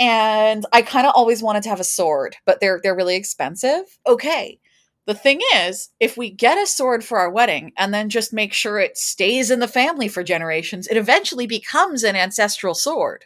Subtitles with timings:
[0.00, 3.82] and I kind of always wanted to have a sword, but they're they're really expensive.
[4.06, 4.58] Okay.
[5.06, 8.52] The thing is, if we get a sword for our wedding and then just make
[8.52, 13.24] sure it stays in the family for generations, it eventually becomes an ancestral sword.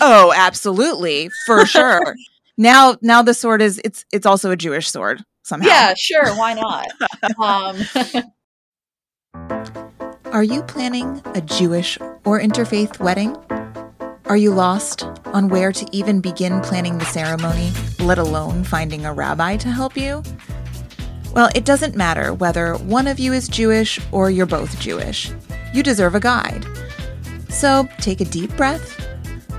[0.00, 2.14] Oh, absolutely, for sure.
[2.56, 5.68] now, now the sword is it's it's also a Jewish sword somehow.
[5.68, 6.86] Yeah, sure, why not?
[7.42, 8.22] um,
[10.32, 13.36] Are you planning a Jewish or interfaith wedding?
[14.28, 19.12] Are you lost on where to even begin planning the ceremony, let alone finding a
[19.14, 20.22] rabbi to help you?
[21.32, 25.32] Well, it doesn't matter whether one of you is Jewish or you're both Jewish.
[25.72, 26.66] You deserve a guide.
[27.48, 29.02] So take a deep breath.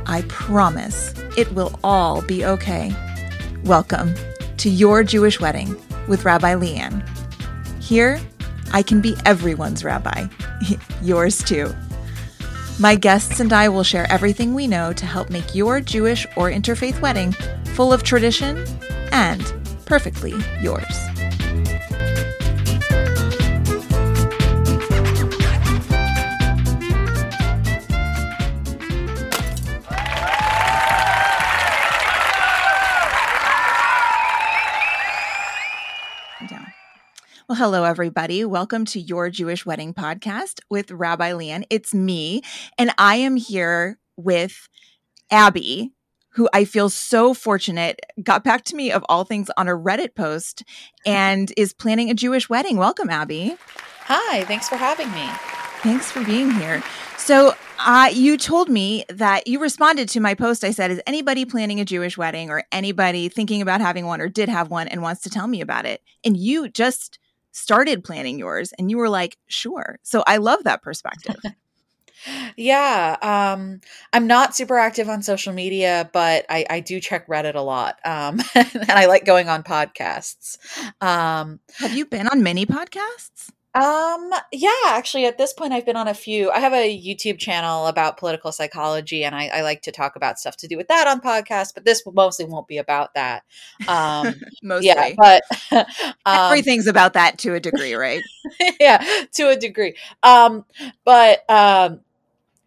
[0.06, 2.94] I promise it will all be okay.
[3.64, 4.14] Welcome
[4.58, 5.76] to Your Jewish Wedding
[6.08, 7.04] with Rabbi LeighAnn.
[7.82, 8.20] Here,
[8.72, 10.28] I can be everyone's rabbi,
[11.02, 11.74] yours too.
[12.82, 16.50] My guests and I will share everything we know to help make your Jewish or
[16.50, 17.34] interfaith wedding
[17.76, 18.66] full of tradition
[19.12, 19.44] and
[19.86, 21.09] perfectly yours.
[37.50, 38.46] Well, hello, everybody.
[38.46, 41.64] Welcome to your Jewish Wedding Podcast with Rabbi LeighAnn.
[41.72, 42.44] It's me,
[42.78, 44.70] and I am here with
[45.32, 45.92] Abby,
[46.34, 50.14] who I feel so fortunate got back to me of all things on a Reddit
[50.14, 50.64] post
[51.08, 52.78] and is planning a Jewish wedding.
[52.78, 53.58] Welcome, Abby.
[54.04, 55.28] hi, thanks for having me.
[55.82, 56.84] Thanks for being here.
[57.18, 60.64] So, uh, you told me that you responded to my post.
[60.64, 64.30] I said, Is anybody planning a Jewish wedding or anybody thinking about having one or
[64.30, 66.04] did have one and wants to tell me about it?
[66.24, 67.18] And you just
[67.52, 70.00] started planning yours and you were like, Sure.
[70.04, 71.36] So, I love that perspective.
[72.58, 73.80] Yeah, um,
[74.12, 77.98] I'm not super active on social media, but I, I do check Reddit a lot,
[78.06, 80.58] um, and I like going on podcasts.
[81.02, 83.52] Um, Have you been on many podcasts?
[83.76, 86.50] Um, yeah, actually, at this point, I've been on a few.
[86.50, 90.40] I have a YouTube channel about political psychology, and I, I like to talk about
[90.40, 91.72] stuff to do with that on podcasts.
[91.74, 93.44] But this mostly won't be about that.
[93.88, 94.34] Um,
[94.64, 94.88] Mostly.
[94.88, 95.86] yeah, but um,
[96.26, 98.24] Everything's about that to a degree, right?
[98.80, 99.96] yeah, to a degree.
[100.24, 100.66] Um,
[101.06, 102.00] but um,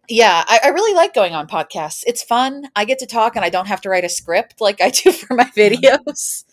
[0.07, 2.05] yeah, I, I really like going on podcasts.
[2.07, 2.69] It's fun.
[2.77, 5.11] I get to talk, and I don't have to write a script like I do
[5.11, 6.45] for my videos.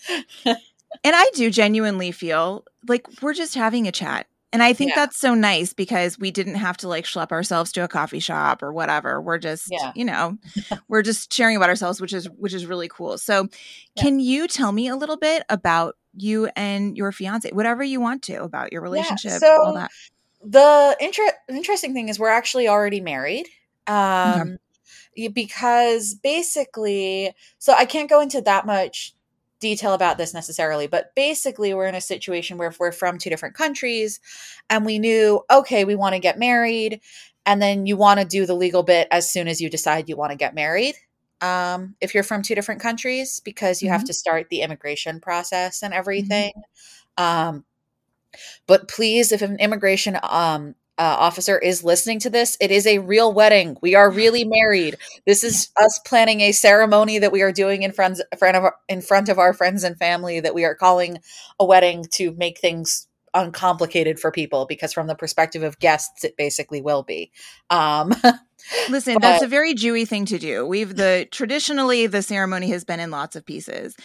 [0.45, 0.57] and
[1.05, 4.27] I do genuinely feel like we're just having a chat.
[4.53, 4.97] And I think Yeah.
[5.05, 8.63] that's so nice because we didn't have to like schlep ourselves to a coffee shop
[8.63, 9.21] or whatever.
[9.21, 9.93] We're just, Yeah.
[9.95, 10.39] you know,
[10.89, 13.17] we're just sharing about ourselves, which is which is really cool.
[13.19, 13.49] So,
[13.97, 14.03] Yeah.
[14.03, 18.23] can you tell me a little bit about you and your fiance, whatever you want
[18.25, 19.91] to about your relationship, so- all that?
[20.43, 23.47] the inter- interesting thing is we're actually already married.
[23.87, 24.59] Um,
[25.35, 29.15] because basically, so I can't go into that much
[29.61, 33.31] detail about this necessarily, but basically, we're in a situation where if we're from two
[33.31, 34.21] different countries
[34.69, 37.01] and we knew, okay, we want to get married,
[37.47, 40.17] and then you want to do the legal bit as soon as you decide you
[40.17, 40.95] want to get married.
[41.41, 44.07] Um, if you're from two different countries, because you have Mhm.
[44.07, 46.53] to start the immigration process and everything.
[47.17, 47.65] Um,
[48.67, 52.99] but please, if an immigration um, uh, officer is listening to this, it is a
[52.99, 53.77] real wedding.
[53.81, 54.99] We are really married.
[55.27, 58.77] This is us planning a ceremony that we are doing in front, front of our,
[58.89, 61.19] in front of our friends and family that we are calling
[61.59, 66.37] a wedding to make things uncomplicated for people because from the perspective of guests it
[66.37, 67.31] basically will be
[67.71, 68.13] um
[68.89, 70.67] Listen, that's a very Jewy thing to do.
[70.67, 73.97] We've the traditionally the ceremony has been in lots of pieces,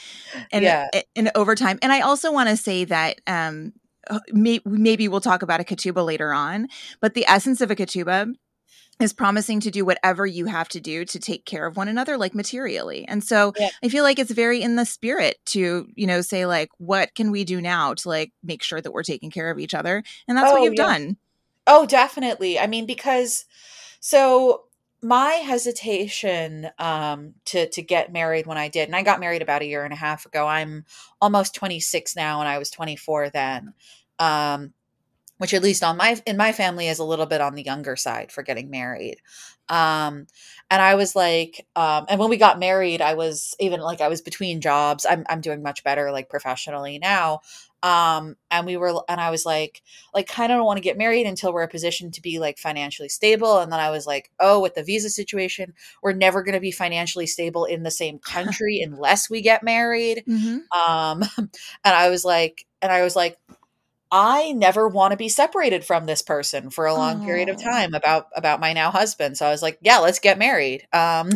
[0.51, 0.87] and Yeah.
[1.15, 1.79] and over time.
[1.81, 3.73] And I also want to say that um,
[4.31, 6.67] may, maybe we'll talk about a ketubah later on,
[7.01, 8.33] but the essence of a ketubah
[9.01, 12.17] is promising to do whatever you have to do to take care of one another
[12.17, 13.67] like materially and so Yeah.
[13.83, 17.29] i feel like it's very in the spirit to you know say like what can
[17.29, 20.37] we do now to like make sure that we're taking care of each other and
[20.37, 20.85] that's Oh, what you've yeah.
[20.85, 21.17] done
[21.67, 22.59] Oh, definitely.
[22.59, 23.45] I mean, because
[23.99, 24.65] so
[25.01, 29.61] my hesitation um to to get married when I did, and I got married about
[29.61, 30.47] a year and a half ago.
[30.47, 30.85] I'm
[31.21, 33.73] almost 26 now, and I was 24 then.
[34.19, 34.73] Um
[35.37, 37.95] which at least on my in my family is a little bit on the younger
[37.95, 39.17] side for getting married.
[39.69, 40.27] Um
[40.69, 44.07] and I was like um and when we got married, I was even like I
[44.07, 45.05] was between jobs.
[45.09, 47.41] I'm I'm doing much better like professionally now.
[47.83, 49.81] Um and we were and I was like
[50.13, 52.39] like kind of don't want to get married until we're in a position to be
[52.39, 56.41] like financially stable and then i was like oh with the visa situation we're never
[56.41, 60.57] going to be financially stable in the same country unless we get married mm-hmm.
[60.79, 61.49] um and
[61.83, 63.37] i was like and i was like
[64.11, 67.25] I never want to be separated from this person for a long oh.
[67.25, 69.37] period of time about about my now husband.
[69.37, 70.87] So I was like, yeah, let's get married.
[70.93, 71.31] Um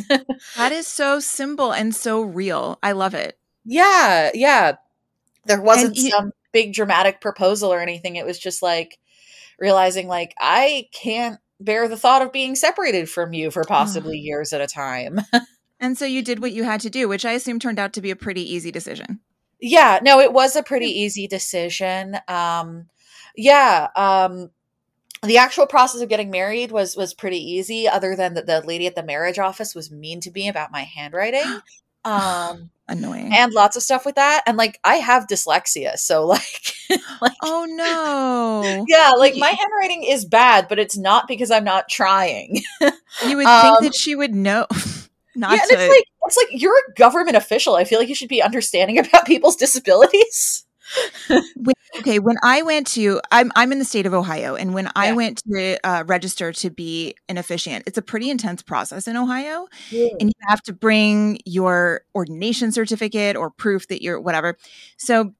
[0.56, 2.80] That is so simple and so real.
[2.84, 3.38] I love it.
[3.66, 4.74] Yeah, yeah.
[5.46, 8.16] There wasn't some big dramatic proposal or anything.
[8.16, 8.98] It was just like
[9.60, 14.24] realizing like I can't bear the thought of being separated from you for possibly oh.
[14.24, 15.20] years at a time.
[15.80, 18.02] and so you did what you had to do, which I assume turned out to
[18.02, 19.20] be a pretty easy decision.
[19.60, 22.18] Yeah, no, it was a pretty easy decision.
[22.28, 22.88] Um
[23.36, 24.52] yeah, um
[25.22, 28.88] the actual process of getting married was was pretty easy other than that the lady
[28.88, 31.44] at the marriage office was mean to me about my handwriting
[32.06, 33.32] um annoying.
[33.34, 36.74] and lots of stuff with that and like i have dyslexia so like,
[37.22, 38.86] like oh no.
[38.88, 42.62] Yeah like my handwriting is bad but it's not because i'm not trying.
[43.26, 44.66] You would um, think that she would know
[45.40, 45.74] not yeah, to...
[45.74, 48.98] it's like it's like you're a government official i feel like you should be understanding
[49.06, 50.66] about people's disabilities
[51.28, 54.86] when, okay, when I went to, I'm I'm in the state of Ohio, and when
[54.86, 54.92] yeah.
[54.96, 59.16] I went to uh, register to be an officiant, it's a pretty intense process in
[59.16, 60.10] Ohio, yeah.
[60.20, 64.58] and you have to bring your ordination certificate or proof that you're whatever.
[64.98, 65.34] So,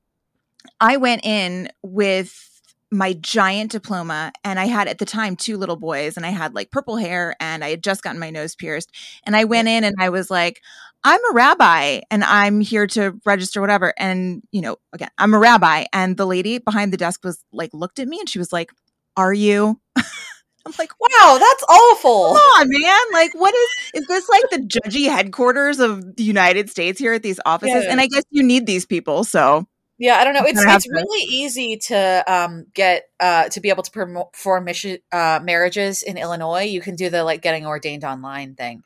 [0.80, 2.49] I went in with
[2.92, 6.56] my giant diploma and I had at the time two little boys and I had
[6.56, 8.92] like purple hair and I had just gotten my nose pierced
[9.24, 10.62] and I went in and I was like
[11.04, 15.40] I'm a rabbi and I'm here to register whatever and you know again I'm a
[15.40, 18.52] rabbi and the lady behind the desk was like looked at me and she was
[18.52, 18.72] like
[19.16, 19.80] are you
[20.66, 22.28] I'm like, wow, that's awful.
[22.28, 23.02] Come on, man.
[23.14, 27.24] Like, what is is this like the judgy headquarters of the United States here at
[27.24, 27.86] these offices?
[27.86, 27.92] Yeah.
[27.92, 29.24] And I guess you need these people.
[29.24, 29.68] So
[30.00, 30.46] yeah, I don't know.
[30.46, 35.42] It's it's really easy to um, get uh, to be able to perform mission, uh,
[35.44, 36.64] marriages in Illinois.
[36.64, 38.84] You can do the like getting ordained online thing.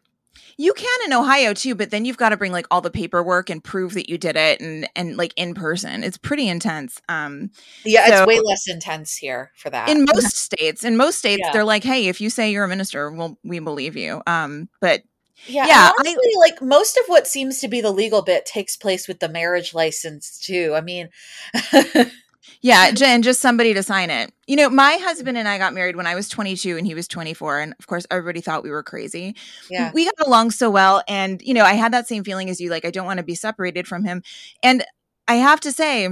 [0.57, 3.51] You can in Ohio too, but then you've got to bring like all the paperwork
[3.51, 6.04] and prove that you did it and and like in person.
[6.04, 7.00] It's pretty intense.
[7.07, 7.51] Um
[7.86, 9.89] Yeah, so, it's way less intense here for that.
[9.89, 11.51] In most states, in most states yeah.
[11.54, 15.04] they're like, "Hey, if you say you're a minister, well we believe you." Um but
[15.47, 18.75] yeah, yeah honestly, I, like most of what seems to be the legal bit takes
[18.75, 20.73] place with the marriage license too.
[20.75, 21.09] I mean,
[22.61, 24.33] yeah, and just somebody to sign it.
[24.47, 27.07] You know, my husband and I got married when I was 22 and he was
[27.07, 29.35] 24, and of course, everybody thought we were crazy.
[29.69, 32.61] Yeah, we got along so well, and you know, I had that same feeling as
[32.61, 32.69] you.
[32.69, 34.23] Like, I don't want to be separated from him,
[34.61, 34.83] and
[35.27, 36.09] I have to say,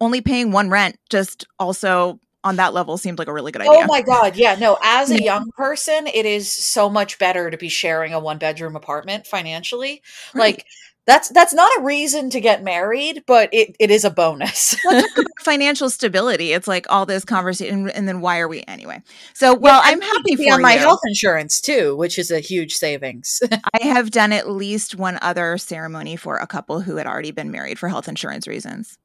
[0.00, 3.70] only paying one rent just also on that level seemed like a really good oh
[3.70, 3.84] idea.
[3.84, 7.56] Oh my god, yeah, no, as a young person, it is so much better to
[7.56, 10.02] be sharing a one bedroom apartment financially.
[10.34, 10.56] Right.
[10.56, 10.66] Like
[11.08, 14.76] that's that's not a reason to get married, but it, it is a bonus.
[14.84, 15.02] well,
[15.40, 16.52] financial stability.
[16.52, 19.00] It's like all this conversation, and then why are we anyway?
[19.32, 22.74] So, well, yeah, I'm happy for on my health insurance too, which is a huge
[22.74, 23.40] savings.
[23.80, 27.50] I have done at least one other ceremony for a couple who had already been
[27.50, 28.98] married for health insurance reasons.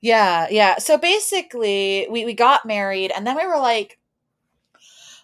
[0.00, 0.78] Yeah, yeah.
[0.78, 3.98] So basically, we we got married, and then we were like,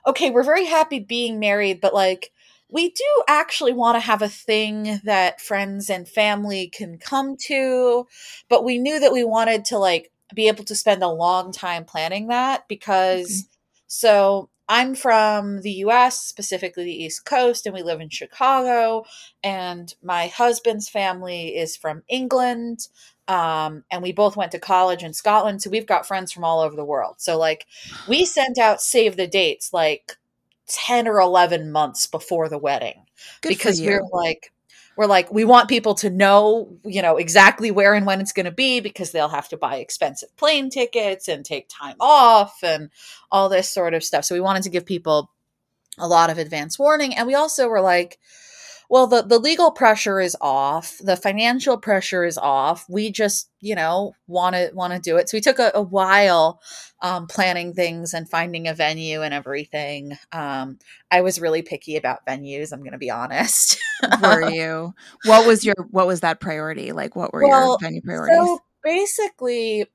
[0.07, 2.33] okay, we're very happy being married, but like,
[2.69, 8.07] we do actually want to have a thing that friends and family can come to,
[8.49, 11.85] but we knew that we wanted to like be able to spend a long time
[11.85, 13.49] planning that because mm-hmm.
[13.87, 19.05] so I'm from the US, specifically the East Coast, and we live in Chicago.
[19.43, 22.89] And my husband's family is from England
[23.29, 25.63] um, and we both went to college in Scotland.
[25.63, 27.17] So we've got friends from all over the world.
[27.19, 27.67] So like
[28.09, 30.17] we sent out save the dates like
[30.69, 33.05] 10 or 11 months before the wedding
[33.41, 34.53] Good because we're like,
[34.97, 38.47] we're like, we want people to know, you know, exactly where and when it's going
[38.47, 42.91] to be because they'll have to buy expensive plane tickets and take time off and
[43.33, 44.25] all this sort of stuff.
[44.25, 45.31] So we wanted to give people
[45.99, 47.15] a lot of advance warning.
[47.15, 48.19] And we also were like,
[48.89, 50.99] well the the legal pressure is off.
[51.01, 52.87] The financial pressure is off.
[52.89, 55.29] We just you know want to want to do it.
[55.29, 56.61] So we took a, a while
[57.03, 60.17] um, planning things and finding a venue and everything.
[60.33, 60.79] Um,
[61.11, 63.79] i was really picky about venues i'm gonna be honest.
[64.23, 64.95] Were you?
[65.25, 66.93] What was your what was that priority?
[66.93, 68.37] Like what were well, your venue priorities?
[68.37, 69.87] so basically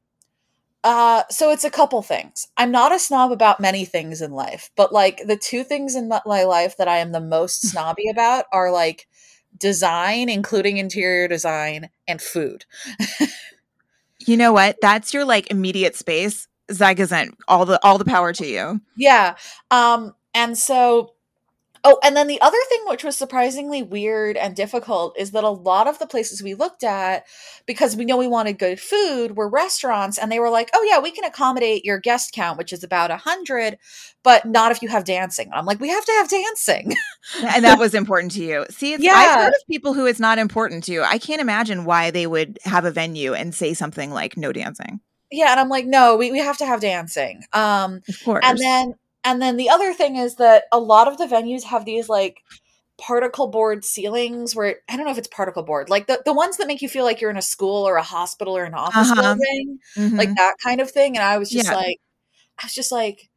[0.84, 2.48] uh, so it's a couple things.
[2.58, 6.08] I'm not a snob about many things in life, but like the two things in
[6.08, 9.08] my life that I am the most snobby about are like
[9.58, 12.66] design, including interior design, and food.
[14.26, 14.78] you know what?
[14.82, 16.48] That's your like immediate space.
[16.72, 18.80] Zagazent, all the all the power to you.
[18.96, 19.36] Yeah.
[19.72, 21.16] Um, and so
[21.84, 25.50] Oh, and then the other thing, which was surprisingly weird and difficult, is that a
[25.50, 27.26] lot of the places we looked at,
[27.66, 31.00] because we know we wanted good food, were restaurants, and they were like, "Oh yeah,
[31.00, 33.78] we can accommodate your guest count, which is about a hundred,
[34.24, 36.96] but not if you have dancing." And I'm like, "We have to have dancing,"
[37.44, 38.66] and that was important to you.
[38.70, 39.14] See, yeah.
[39.14, 41.04] I've heard of people who it's not important to.
[41.04, 45.00] I can't imagine why they would have a venue and say something like "no dancing."
[45.32, 47.44] yeah, and I'm like, no, we, we have to have dancing.
[47.54, 48.44] Um, of course.
[48.44, 51.86] and then and then the other thing is that a lot of the venues have
[51.86, 52.42] these like
[53.00, 56.58] particle board ceilings where I don't know if it's particle board, like the, the ones
[56.58, 59.12] that make you feel like you're in a school or a hospital or an office
[59.12, 59.22] Uh-huh.
[59.22, 60.18] building, Mhm.
[60.20, 61.16] like that kind of thing.
[61.18, 61.74] And I was just Yeah.
[61.74, 61.98] like,
[62.62, 63.29] I was just like,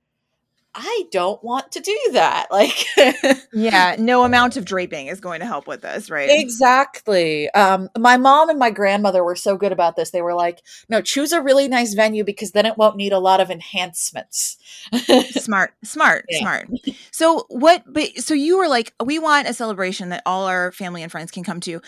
[0.75, 2.47] I don't want to do that.
[2.51, 2.87] Like,
[3.53, 6.31] yeah, no amount of draping is going to help with this, right?
[6.31, 7.51] exactly.
[7.51, 10.11] Um, my mom and my grandmother were so good about this.
[10.11, 13.19] They were like, no, choose a really nice venue because then it won't need a
[13.19, 14.57] lot of enhancements.
[15.31, 16.39] smart smart Yeah.
[16.41, 16.69] smart
[17.11, 21.03] so what but so you were like we want a celebration that all our family
[21.03, 21.81] and friends can come to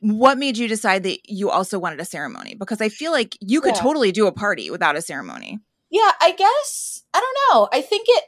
[0.00, 3.60] what made you decide that you also wanted a ceremony because i feel like you
[3.60, 3.82] could Yeah.
[3.82, 5.58] totally do a party without a ceremony
[5.90, 7.68] yeah i guess i don't know.
[7.72, 8.24] I think it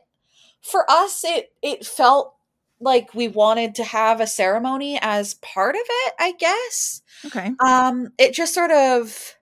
[0.62, 2.34] for us it it felt
[2.80, 7.02] like we wanted to have a ceremony as part of it i guess.
[7.26, 7.52] Okay.
[7.64, 9.34] Um it just sort of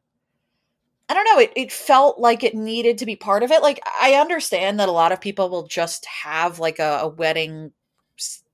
[1.08, 3.62] i don't know it, it felt like it needed to be part of it.
[3.62, 7.72] Like i understand that a lot of people will just have like a, a wedding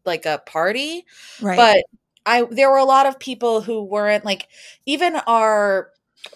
[0.05, 1.07] like a party
[1.41, 1.57] right.
[1.57, 1.85] but
[2.27, 4.49] i there were a lot of people who weren't like
[4.85, 5.91] even our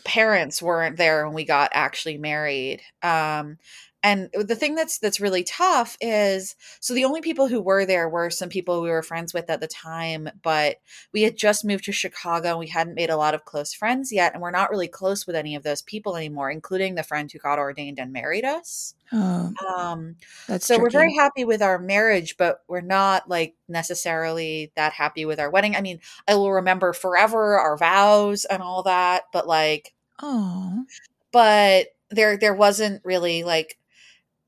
[0.05, 3.59] parents weren't there when we got actually married um
[4.07, 8.09] and the thing that's that's really tough is so the only people who were there
[8.09, 10.77] were some people we were friends with at the time but
[11.13, 14.13] we had just moved to chicago and we hadn't made a lot of close friends
[14.13, 17.31] yet and we're not really close with any of those people anymore including the friend
[17.33, 18.95] who got ordained and married us.
[19.13, 19.53] Oh.
[19.69, 24.93] Um that's so we're very happy with our marriage, but we're not like necessarily that
[24.93, 25.77] happy with our wedding.
[25.77, 30.85] I mean, I will remember forever our vows and all that, but like, oh
[31.33, 33.77] but there there wasn't really like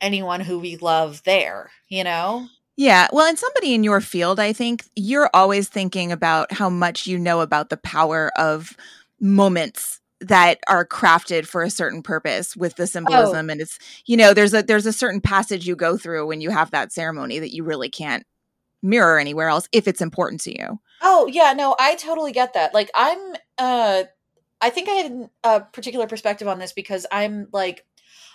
[0.00, 2.48] anyone who we love there, you know?
[2.76, 7.08] yeah well and somebody in your field i think you're always thinking about how much
[7.08, 8.76] you know about the power of
[9.18, 14.32] moments that are crafted for a certain purpose with the symbolism and it's you know
[14.32, 17.52] there's a there's a certain passage you go through when you have that ceremony that
[17.52, 18.24] you really can't
[18.80, 22.74] mirror anywhere else if it's important to you Oh, yeah, no, I totally get that.
[22.74, 23.18] Like I'm
[23.56, 24.04] uh
[24.60, 27.84] I think I had a particular perspective on this because I'm like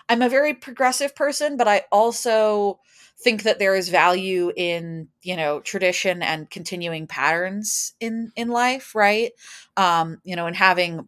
[0.10, 2.80] I'm a very progressive person, but I also
[3.20, 8.96] think that there is value in, you know, tradition and continuing patterns in in life,
[8.96, 9.32] right?
[9.78, 11.08] Um, you know, and having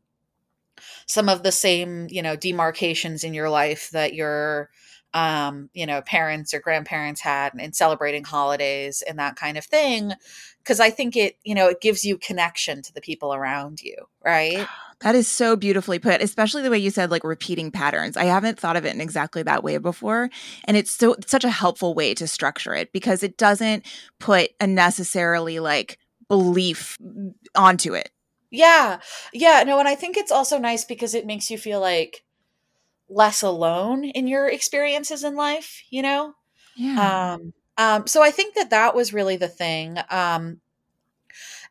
[1.08, 4.70] some of the same, you know, demarcations in your life that your
[5.14, 10.12] um, you know, parents or grandparents had and celebrating holidays and that kind of thing
[10.60, 13.96] because I think it, you know, it gives you connection to the people around you,
[14.24, 14.68] right?
[15.02, 18.60] That is so beautifully put especially the way you said like repeating patterns i haven't
[18.60, 20.30] thought of it in exactly that way before
[20.66, 23.86] and it's so it's such a helpful way to structure it because it doesn't
[24.20, 25.98] put a necessarily like
[26.28, 26.98] belief
[27.56, 28.10] onto it
[28.52, 29.00] Yeah.
[29.34, 32.24] Yeah, no, and I think it's also nice because it makes you feel like
[33.10, 36.34] less alone in your experiences in life, you know?
[36.76, 39.98] yeah Um um so I think that that was really the thing.
[40.10, 40.62] Um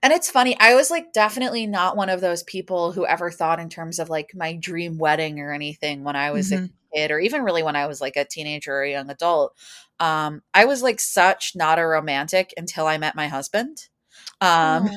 [0.04, 3.61] and it's funny, I was like definitely not one of those people who ever thought
[3.61, 6.70] in terms of like my dream wedding or anything when I was Mhm.
[6.94, 9.54] a kid or even really when I was like a teenager or a young adult.
[10.00, 13.88] Um I was like such not a romantic until I met my husband.
[14.40, 14.88] Um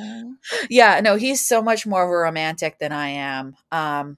[0.70, 3.56] yeah, no, he's so much more of a romantic than I am.
[3.72, 4.18] Um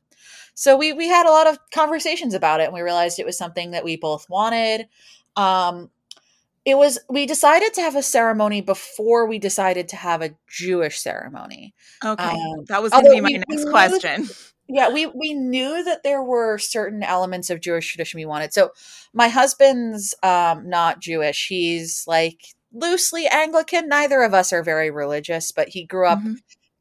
[0.55, 3.37] so we we had a lot of conversations about it and we realized it was
[3.37, 4.87] something that we both wanted.
[5.35, 5.91] Um
[6.69, 10.99] it was we decided to have a ceremony before we decided to have a Jewish
[10.99, 11.73] ceremony.
[12.03, 14.29] okay Um, that was going to be my next knew- question
[14.71, 18.53] Yeah, we we knew that there were certain elements of Jewish tradition we wanted.
[18.53, 18.69] So
[19.13, 21.47] my husband's um not Jewish.
[21.47, 22.39] He's like
[22.71, 23.87] loosely Anglican.
[23.87, 26.35] Neither of us are very religious, but he grew up Mhm.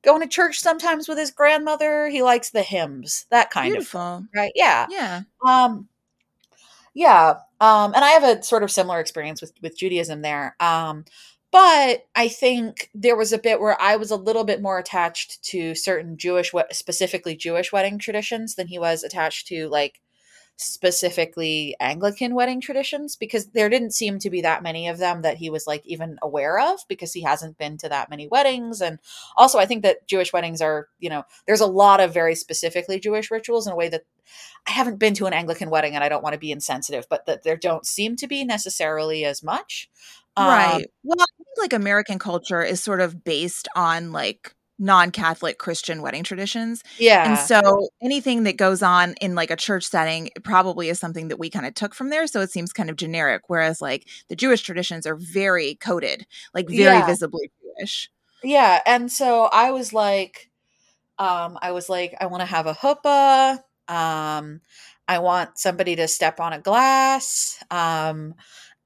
[0.04, 2.08] going to church sometimes with his grandmother.
[2.08, 4.52] He likes the hymns, that kind beautiful of right.
[4.54, 4.86] Yeah.
[4.90, 5.88] yeah Um
[6.98, 7.34] yeah.
[7.60, 10.56] Um and I have a sort of similar experience with with Judaism there.
[10.60, 11.04] Um
[11.50, 15.42] but I think there was a bit where I was a little bit more attached
[15.44, 20.00] to certain Jewish specifically Jewish wedding traditions than he was attached to like
[20.60, 25.36] specifically Anglican wedding traditions because there didn't seem to be that many of them that
[25.36, 28.98] he was like even aware of because he hasn't been to that many weddings and
[29.36, 32.98] also I think that Jewish weddings are, you know, there's a lot of very specifically
[32.98, 34.02] Jewish rituals in a way that
[34.66, 37.26] I haven't been to an Anglican wedding and I don't want to be insensitive, but
[37.26, 39.88] that there don't seem to be necessarily as much.
[40.36, 45.58] Um, right well i think like american culture is sort of based on like non-catholic
[45.58, 47.28] christian wedding traditions Yeah.
[47.30, 51.38] And so anything that goes on in like a church setting probably is something that
[51.38, 52.26] we kind of took from there.
[52.26, 53.42] So it seems kind of generic.
[53.48, 57.06] Whereas like the Jewish traditions are very coded, like very Yeah.
[57.06, 58.10] visibly Jewish.
[58.44, 60.48] Yeah, and so I was like,
[61.18, 63.58] um, I was like, I want to have a huppah.
[63.88, 64.60] Um,
[65.08, 67.62] I want somebody to step on a glass.
[67.72, 68.34] Um,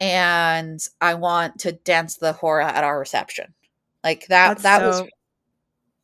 [0.00, 3.52] and I want to dance the hora at our reception.
[4.02, 5.10] Like that, That's that so- was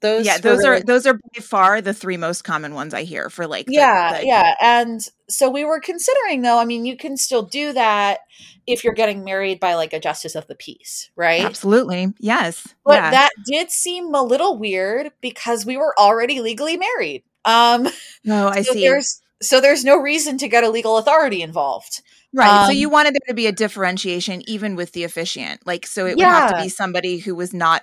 [0.01, 0.27] those.
[0.27, 3.47] yeah, those are those are by far the three most common ones I hear for
[3.47, 7.17] like the- yeah the- yeah and so we were considering though i mean you can
[7.17, 8.21] still do that
[8.67, 12.95] if you're getting married by like a justice of the peace right absolutely yes but
[12.95, 13.11] yeah.
[13.11, 17.87] that did seem a little weird because we were already legally married um
[18.29, 22.03] oh I so see there's so there's no reason to get a legal authority involved
[22.33, 25.87] right so um, you wanted there to be a differentiation even with the officiant like
[25.87, 27.83] so it would have to be somebody who was not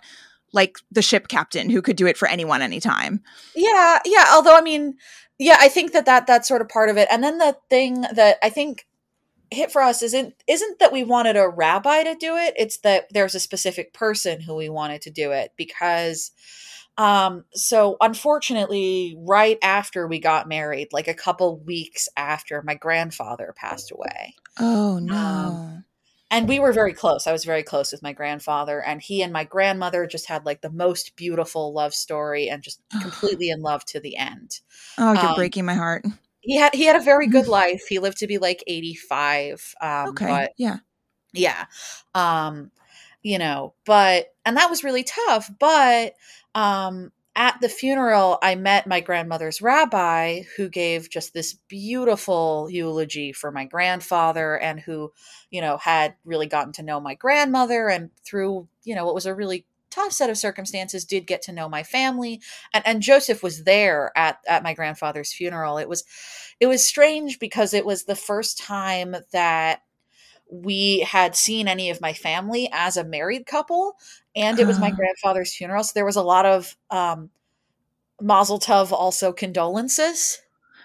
[0.53, 3.21] like the ship captain who could do it for anyone anytime
[3.55, 4.95] yeah yeah although i mean
[5.37, 8.01] yeah i think that that that's sort of part of it and then the thing
[8.13, 8.85] that i think
[9.51, 13.05] hit for us isn't isn't that we wanted a rabbi to do it it's that
[13.11, 16.31] there's a specific person who we wanted to do it because
[16.97, 23.53] um so unfortunately right after we got married like a couple weeks after my grandfather
[23.55, 25.83] passed away oh no.
[26.31, 27.27] And we were very close.
[27.27, 30.61] I was very close with my grandfather and he and my grandmother just had like
[30.61, 34.59] the most beautiful love story and just completely in love to the end.
[34.97, 36.05] Oh you're um, breaking my heart.
[36.41, 37.85] he had he had a very good life.
[37.87, 40.27] He lived to be like 85 um okay.
[40.27, 40.77] but yeah.
[41.33, 41.65] yeah
[42.13, 42.71] um
[43.21, 46.13] you know but and that was really tough but
[46.53, 53.31] um at the funeral i met my grandmother's rabbi who gave just this beautiful eulogy
[53.31, 55.11] for my grandfather and who
[55.51, 59.25] you know had really gotten to know my grandmother and through you know what was
[59.25, 59.65] a really
[59.95, 62.41] tough set of circumstances did get to know my family.
[62.73, 65.77] And and joseph was there at at my grandfather's funeral.
[65.77, 66.03] It was
[66.59, 69.81] it was strange because it was the first time that
[70.49, 73.97] we had seen any of my family as a married couple
[74.35, 74.95] and it was my Ah.
[74.95, 77.29] grandfather's funeral so there was a lot of um
[78.21, 80.39] mazel tov also condolences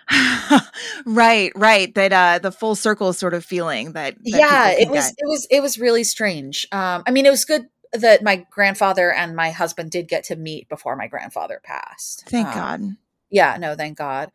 [1.07, 5.07] right right that uh the full circle sort of feeling that, that yeah it was
[5.07, 5.15] get.
[5.19, 9.13] it was it was really strange um i mean it was good that my grandfather
[9.13, 12.81] and my husband did get to meet before my grandfather passed thank Um, god
[13.31, 14.31] yeah no thank god.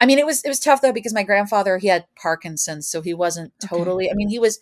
[0.00, 3.02] I mean it was it was tough though because my grandfather he had parkinson's so
[3.02, 3.68] he wasn't Okay.
[3.76, 4.60] totally i mean he was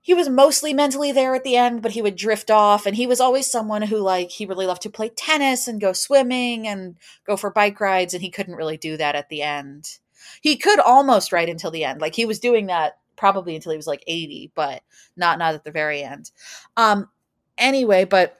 [0.00, 3.06] he was mostly mentally there at the end but he would drift off and he
[3.06, 6.96] was always someone who like he really loved to play tennis and go swimming and
[7.26, 9.98] go for bike rides and he couldn't really do that at the end.
[10.40, 13.76] He could almost right until the end like he was doing that probably until he
[13.78, 14.82] was like 80 but
[15.16, 16.30] not not at the very end.
[16.76, 17.08] Um
[17.58, 18.38] anyway but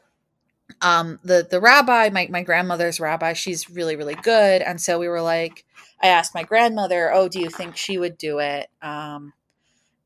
[0.83, 4.63] um the the rabbi my, my grandmother's rabbi she's really really good.
[4.63, 5.65] And so we were like
[6.03, 8.69] i asked my grandmother oh do you think she would do it?
[8.83, 9.33] Um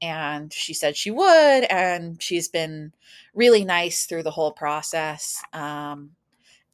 [0.03, 2.93] and she said she would and she's been
[3.35, 6.11] really nice through the whole process um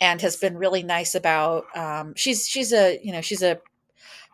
[0.01, 3.59] and has been really nice about um she's she's a you know she's a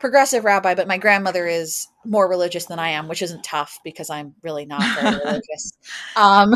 [0.03, 4.11] progressive rabbi but my grandmother is more religious than i am which isn't tough because
[4.11, 5.73] i'm really not very religious.
[6.17, 6.55] Um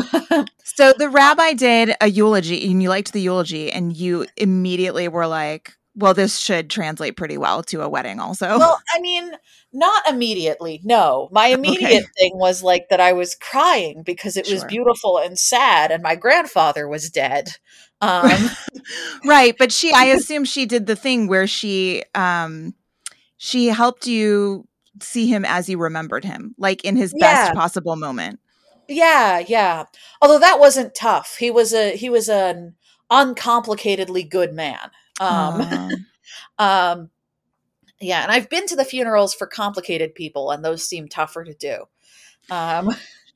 [0.65, 5.27] so the rabbi did a eulogy and you liked the eulogy and you immediately were
[5.27, 8.59] like well this should translate pretty well to a wedding also.
[8.59, 9.31] Well i mean
[9.71, 11.29] not immediately no.
[11.31, 15.89] My immediate thing was like that i was crying because it was beautiful and sad
[15.89, 17.51] and my grandfather was dead.
[18.01, 18.49] Um
[19.25, 22.73] right but she i assume she did the thing where she um
[23.37, 24.67] she helped you
[25.01, 28.39] see him as you remembered him like in his best possible moment.
[28.87, 29.85] Yeah yeah.
[30.21, 31.37] Although that wasn't tough.
[31.37, 32.75] He was a he was an
[33.11, 34.91] uncomplicatedly good man.
[35.19, 35.61] Um
[36.59, 37.09] um
[37.99, 41.53] yeah and i've been to the funerals for complicated people and those seem tougher to
[41.53, 41.85] do.
[42.49, 42.89] Um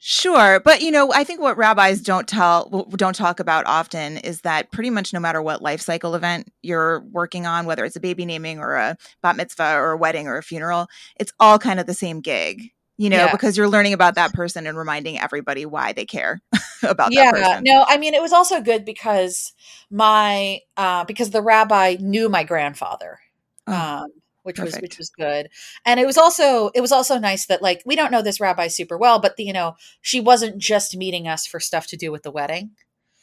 [0.03, 4.41] Sure, but you know, I think what rabbis don't tell don't talk about often is
[4.41, 7.99] that pretty much no matter what life cycle event you're working on, whether it's a
[7.99, 10.87] baby naming or a bat mitzvah or a wedding or a funeral,
[11.19, 12.71] it's all kind of the same gig.
[12.97, 13.31] You know, Yeah.
[13.31, 16.41] because you're learning about that person and reminding everybody why they care
[16.83, 17.63] about yeah that person.
[17.63, 19.53] no i mean it was also good because
[19.91, 23.19] my uh because the rabbi knew my grandfather
[23.67, 24.07] Oh, um
[24.43, 25.49] which was which was good
[25.85, 28.67] and it was also it was also nice that like we don't know this rabbi
[28.67, 32.11] super well but the, you know she wasn't just meeting us for stuff to do
[32.11, 32.71] with the wedding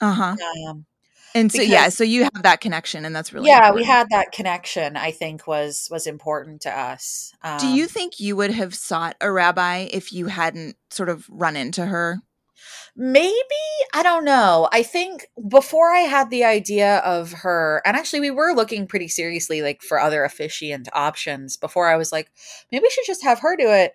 [0.01, 0.37] uh-huh.
[0.69, 0.87] um
[1.35, 4.33] And so yeah, so you have that connection and that's really yeah we had that
[4.33, 8.75] connection i think was was important to us um, Do you think you would have
[8.75, 12.21] sought a rabbi if you hadn't sort of run into her?
[12.97, 13.33] Maybe
[13.95, 18.31] i don't know i think before i had the idea of her and actually we
[18.31, 22.31] were looking pretty seriously like for other officiant options before i was like
[22.73, 23.95] maybe we should just have her do it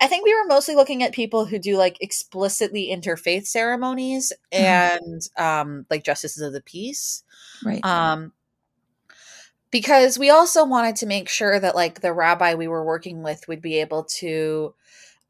[0.00, 5.28] i think we were mostly looking at people who do like explicitly interfaith ceremonies and
[5.36, 7.22] um like justices of the peace
[7.64, 7.84] Right.
[7.84, 8.32] um
[9.70, 13.48] because we also wanted to make sure that like the rabbi we were working with
[13.48, 14.72] would be able to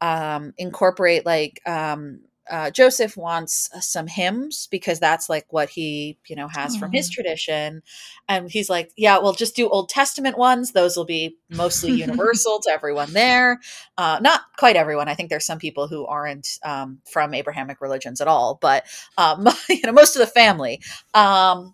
[0.01, 6.17] um, incorporate like um, uh, Joseph wants uh, some hymns because that's like what he,
[6.27, 7.81] you know, has from his tradition.
[8.27, 10.71] And he's like, yeah, well, just do Old Testament ones.
[10.71, 13.59] Those will be mostly universal to everyone there.
[13.97, 15.07] Uh, not quite everyone.
[15.07, 18.85] I think there's some people who aren't um, from Abrahamic religions at all, but
[19.17, 20.81] um, you know, most of the family.
[21.13, 21.73] Um,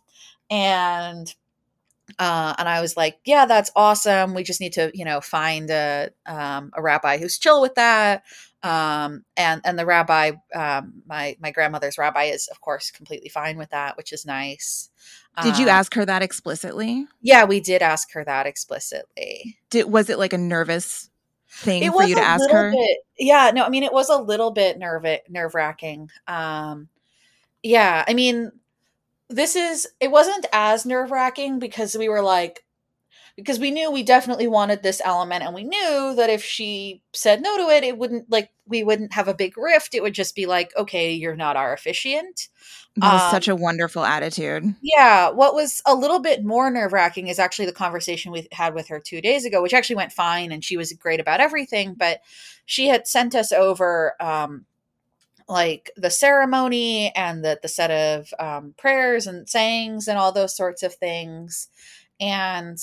[0.49, 1.33] and
[2.19, 4.33] uh, and I was like, yeah, that's awesome.
[4.33, 8.23] We just need to, you know, find a um, a rabbi who's chill with that
[8.63, 13.57] um, and and the rabbi, um, my my grandmother's rabbi, is of course completely fine
[13.57, 14.89] with that, which is nice.
[15.41, 17.07] Did you um, ask her that explicitly?
[17.21, 19.57] Yeah, we did ask her that explicitly.
[19.69, 21.09] Did was it like a nervous
[21.49, 22.71] thing it for you to ask her?
[22.71, 26.09] Bit, yeah, no, I mean it was a little bit nerve nerve wracking.
[26.27, 26.89] Um,
[27.63, 28.51] yeah, I mean
[29.29, 32.63] this is it wasn't as nerve wracking because we were like
[33.41, 37.41] because we knew we definitely wanted this element and we knew that if she said
[37.41, 39.93] no to it it wouldn't like we wouldn't have a big rift.
[39.93, 42.49] It would just be like okay you're not our officiant.
[42.97, 44.75] That was um, such a wonderful attitude.
[44.81, 48.87] yeah what was a little bit more nerve-wracking is actually the conversation we had with
[48.89, 52.21] her two days ago which actually went fine and she was great about everything but
[52.65, 54.65] she had sent us over um
[55.47, 60.55] like the ceremony and the the set of um, prayers and sayings and all those
[60.55, 61.67] sorts of things
[62.19, 62.77] and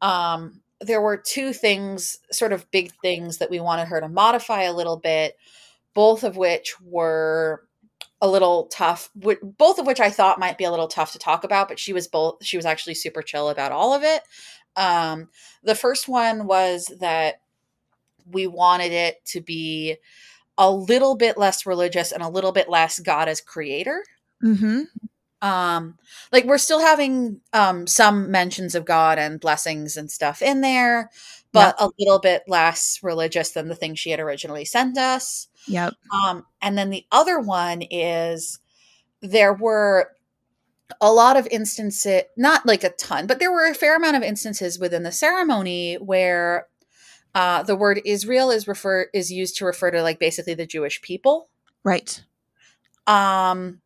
[0.00, 4.62] um, there were two things, sort of big things that we wanted her to modify
[4.62, 5.36] a little bit,
[5.94, 7.64] both of which were
[8.20, 11.44] a little tough both of which i thought might be a little tough to talk
[11.44, 14.22] about but she was both she was actually super chill about all of it.
[14.76, 15.28] Um,
[15.62, 17.40] the first one was that
[18.30, 19.96] we wanted it to be
[20.56, 24.04] a little bit less religious and a little bit less god as creator.
[24.42, 24.82] Mm-hmm
[25.40, 25.96] um
[26.32, 31.10] like we're still having um some mentions of god and blessings and stuff in there
[31.52, 31.88] but yep.
[31.88, 35.48] a little bit less religious than the thing she had originally sent us.
[35.66, 35.94] Yep.
[36.12, 38.58] Um and then the other one is
[39.22, 40.12] there were
[41.00, 44.22] a lot of instances not like a ton but there were a fair amount of
[44.22, 46.66] instances within the ceremony where
[47.34, 51.00] uh the word israel is refer is used to refer to like basically the jewish
[51.02, 51.48] people.
[51.84, 52.22] Right.
[53.06, 53.80] Um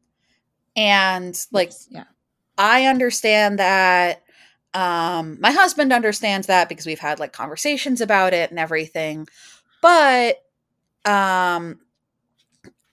[0.77, 2.05] and like yes, yeah
[2.59, 4.23] i understand that
[4.75, 9.27] um my husband understands that because we've had like conversations about it and everything
[9.81, 10.43] but
[11.05, 11.79] um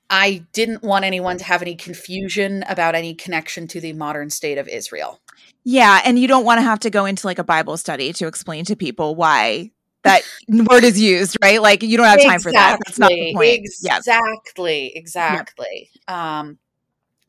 [0.10, 4.58] i didn't want anyone to have any confusion about any connection to the modern state
[4.58, 5.20] of israel
[5.64, 8.28] yeah and you don't want to have to go into like a bible study to
[8.28, 9.72] explain to people why
[10.04, 11.62] that word is used, right?
[11.62, 12.44] Like you don't have time exactly.
[12.44, 12.80] for that.
[12.86, 13.66] That's not the point.
[13.66, 14.96] Exactly.
[14.96, 15.90] Exactly.
[16.08, 16.40] Yeah.
[16.40, 16.58] Um,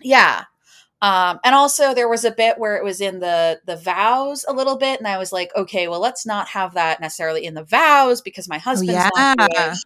[0.03, 0.45] yeah.
[1.03, 4.53] Um, and also there was a bit where it was in the the vows a
[4.53, 7.65] little bit, and I was like, okay, well, let's not have that necessarily in the
[7.65, 9.35] vows because my oh, husband's oh, yeah.
[9.39, 9.79] not Jewish,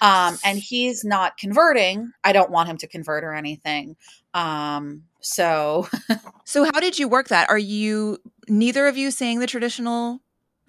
[0.00, 2.12] um, and he's not converting.
[2.22, 3.96] I don't want him to convert or anything.
[4.34, 5.88] Um, so,
[6.44, 7.50] so how did you work that?
[7.50, 10.20] Are you neither of you saying the traditional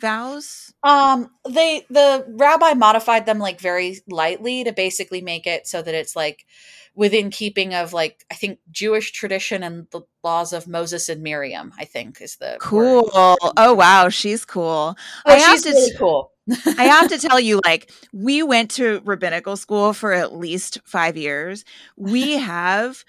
[0.04, 0.72] vows?
[0.84, 5.96] Um, they the rabbi modified them like very lightly to basically make it so that
[5.96, 6.46] it's like
[6.94, 11.74] within keeping of like I think Jewish tradition and the laws of Moses and Miriam.
[11.80, 13.10] I think is the cool.
[13.16, 13.38] Word.
[13.58, 14.96] Oh wow, she's cool.
[15.26, 16.34] Oh, I she's really cool.
[16.78, 21.16] I have to tell you, like, we went to rabbinical school for at least five
[21.16, 21.64] years.
[21.96, 23.06] We have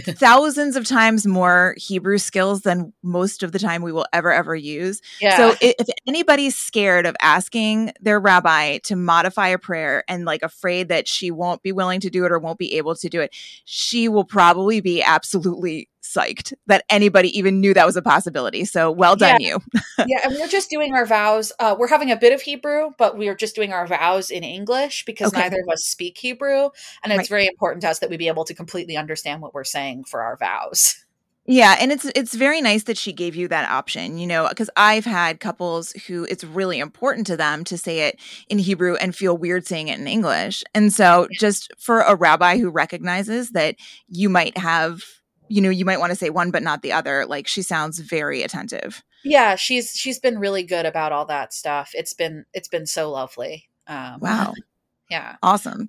[0.00, 4.54] thousands of times more Hebrew skills than most of the time we will ever, ever
[4.54, 5.00] use.
[5.20, 5.36] Yeah.
[5.36, 10.88] So if anybody's scared of asking their rabbi to modify a prayer and like afraid
[10.88, 13.34] that she won't be willing to do it or won't be able to do it,
[13.64, 18.64] she will probably be absolutely psyched that anybody even knew that was a possibility.
[18.64, 19.48] So well done, yeah.
[19.48, 19.82] you.
[20.06, 21.52] yeah, and we're just doing our vows.
[21.58, 24.44] Uh, we're having a bit of Hebrew, but we are just doing our vows in
[24.44, 25.42] English because okay.
[25.42, 26.70] neither of us speak Hebrew,
[27.02, 27.28] and it's right.
[27.28, 30.22] very important to us that we be able to completely understand what we're saying for
[30.22, 30.96] our vows.
[31.44, 34.70] Yeah, and it's it's very nice that she gave you that option, you know, because
[34.76, 39.14] I've had couples who it's really important to them to say it in Hebrew and
[39.14, 40.62] feel weird saying it in English.
[40.72, 43.74] And so just for a rabbi who recognizes that
[44.06, 45.02] you might have
[45.48, 47.98] you know you might want to say one but not the other like she sounds
[47.98, 49.02] very attentive.
[49.24, 51.90] Yeah she's she's been really good about all that stuff.
[51.94, 54.54] It's been it's been so lovely um wow.
[55.10, 55.36] yeah.
[55.42, 55.88] Awesome.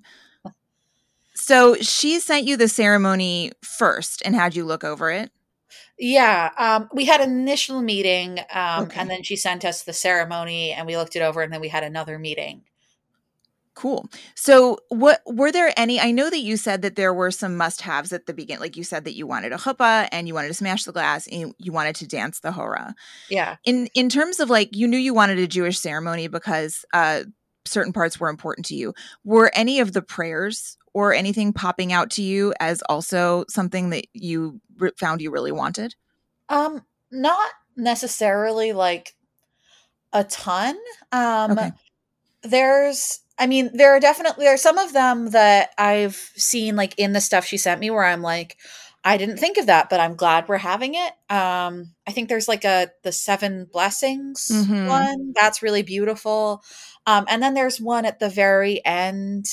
[1.36, 5.30] So she sent you the ceremony first and had you look over it?
[5.98, 9.00] Yeah um we had an initial meeting um okay.
[9.00, 11.68] and then she sent us the ceremony and we looked it over and then we
[11.68, 12.62] had another meeting
[13.74, 14.06] Cool.
[14.36, 15.98] So, what were there any?
[16.00, 18.60] I know that you said that there were some must-haves at the beginning.
[18.60, 21.26] Like you said that you wanted a chuppah and you wanted to smash the glass
[21.26, 22.94] and you wanted to dance the hora.
[23.28, 23.56] Yeah.
[23.64, 27.24] In in terms of like, you knew you wanted a Jewish ceremony because uh,
[27.64, 28.94] certain parts were important to you.
[29.24, 34.06] Were any of the prayers or anything popping out to you as also something that
[34.12, 35.96] you re- found you really wanted?
[36.48, 39.14] Um, not necessarily like
[40.12, 40.76] a ton.
[41.10, 41.72] Um, Okay.
[42.44, 46.94] there's I mean, there are definitely there are some of them that I've seen like
[46.98, 48.56] in the stuff she sent me where I'm like,
[49.04, 51.12] I didn't think of that, but I'm glad we're having it.
[51.28, 54.88] Um, I think there's like a the seven blessings Mhm.
[54.88, 56.62] one that's really beautiful.
[57.06, 59.46] Um, and then there's one at the very end.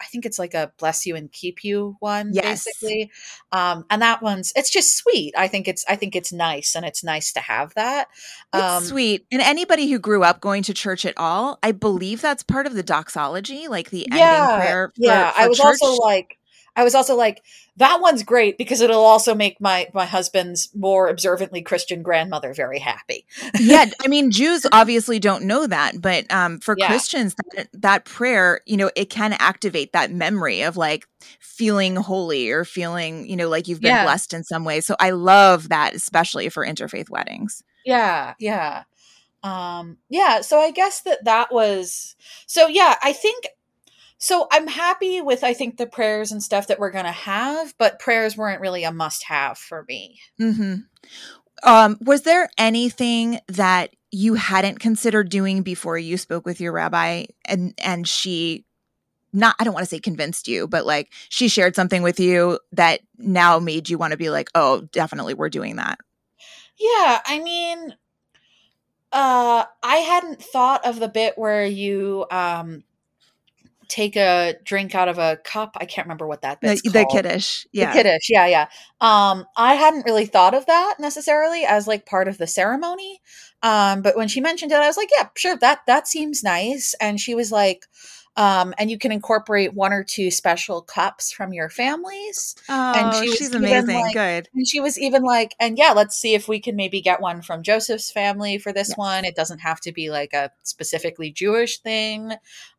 [0.00, 2.64] I think it's like a bless you and keep you one, Yes.
[2.64, 3.10] basically.
[3.52, 5.34] Um, and that one's it's just sweet.
[5.36, 8.08] I think it's I think it's nice, and it's nice to have that.
[8.54, 9.26] It's Um, sweet.
[9.30, 12.74] And anybody who grew up going to church at all, I believe that's part of
[12.74, 14.88] the doxology, like the ending yeah, prayer.
[14.88, 15.30] For, yeah.
[15.32, 15.78] for I was church.
[15.82, 16.38] also like,
[16.76, 17.42] I was also like,
[17.76, 22.78] that one's great because it'll also make my my husband's more observantly Christian grandmother very
[22.78, 23.26] happy.
[23.58, 26.88] yeah, I mean, Jews obviously don't know that, but um, for Yeah.
[26.88, 31.06] Christians, that, that prayer, you know, it can activate that memory of like
[31.40, 34.04] feeling holy or feeling, you know, like you've been Yeah.
[34.04, 34.80] blessed in some way.
[34.80, 37.62] So I love that, especially for interfaith weddings.
[37.84, 38.84] Yeah, yeah.
[39.42, 42.14] Um yeah, so I guess that that was
[42.46, 43.46] so yeah, I think
[44.20, 47.74] so I'm happy with I think the prayers and stuff that we're going to have,
[47.78, 50.20] but prayers weren't really a must have for me.
[50.38, 50.74] hmm
[51.62, 57.24] Um, was there anything that you hadn't considered doing before you spoke with your rabbi
[57.46, 58.66] and and she
[59.32, 62.58] not I don't want to say convinced you, but like she shared something with you
[62.72, 65.98] that now made you want to be like, "Oh, definitely we're doing that."
[66.78, 67.94] Yeah, I mean
[69.12, 72.84] uh I hadn't thought of the bit where you um
[73.90, 75.76] take a drink out of a cup.
[75.76, 77.66] I can't remember what that The, bit's the kiddush.
[77.72, 77.92] Yeah.
[77.92, 78.68] The kiddush, yeah, yeah.
[79.00, 83.20] Um, I hadn't really thought of that necessarily as like part of the ceremony.
[83.62, 86.94] Um, but when she mentioned it, I was like, yeah, sure, that that seems nice.
[87.00, 87.86] And she was like,
[88.36, 92.54] um, and you can incorporate one or two special cups from your families.
[92.68, 93.96] Oh, she she's amazing.
[94.00, 94.48] like- Good.
[94.54, 97.42] And she was even like, and yeah, let's see if we can maybe get one
[97.42, 98.98] from Joseph's family for this Yes.
[98.98, 99.24] one.
[99.24, 102.32] It doesn't have to be like a specifically Jewish thing.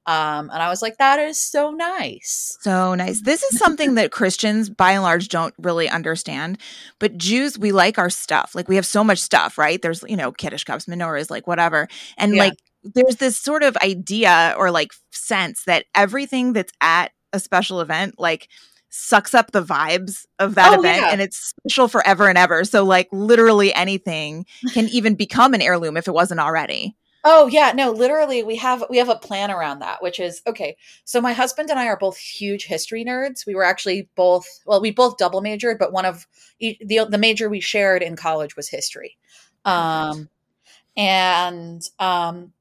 [0.07, 2.57] Um, and I was like, that is so nice.
[2.61, 3.21] So nice.
[3.21, 6.57] This is something that Christians, by and large, don't really understand.
[6.97, 8.55] But Jews, we like our stuff.
[8.55, 9.79] Like we have so much stuff, right?
[9.79, 11.87] There's, you know, kiddush cups, menorahs, like whatever.
[12.17, 12.43] And Yeah.
[12.45, 17.81] like there's this sort of idea or like sense that everything that's at a special
[17.81, 18.47] event, like
[18.89, 21.09] sucks up the vibes of that Oh, event yeah.
[21.11, 22.63] and it's special forever and ever.
[22.65, 26.95] So like literally anything can even become an heirloom if it wasn't already.
[27.23, 30.75] Oh yeah, no, literally we have we have a plan around that, which is okay.
[31.05, 33.45] So my husband and I are both huge history nerds.
[33.45, 36.25] We were actually both well, we both double majored, but one of
[36.59, 39.17] the the major we shared in college was history.
[39.65, 40.29] Um
[40.97, 42.53] and um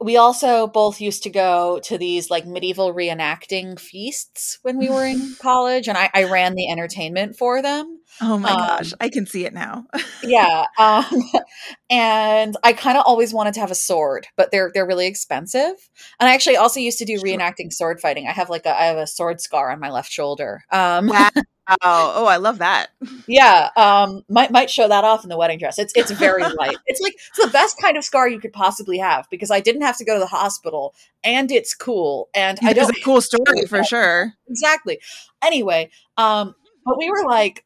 [0.00, 5.06] we also both used to go to these like medieval reenacting feasts when we were
[5.06, 8.00] in college and I, I ran the entertainment for them.
[8.20, 9.86] Oh my Um, gosh, I can see it now.
[10.22, 11.04] yeah um
[11.90, 15.74] and i kind of always wanted to have a sword but they're they're really expensive
[16.18, 18.84] and i actually also used to do reenacting sword fighting i have like a i
[18.84, 21.30] have a sword scar on my left shoulder um wow.
[21.82, 22.88] Oh, I love that.
[23.26, 26.76] yeah um might might show that off in the wedding dress it's it's very light
[26.86, 29.80] it's like it's the best kind of scar you could possibly have because i didn't
[29.80, 33.22] have to go to the hospital and it's cool and i It's don't a cool
[33.22, 34.34] story for sure.
[34.46, 35.00] exactly.
[35.42, 37.64] Anyway, um, but we were like,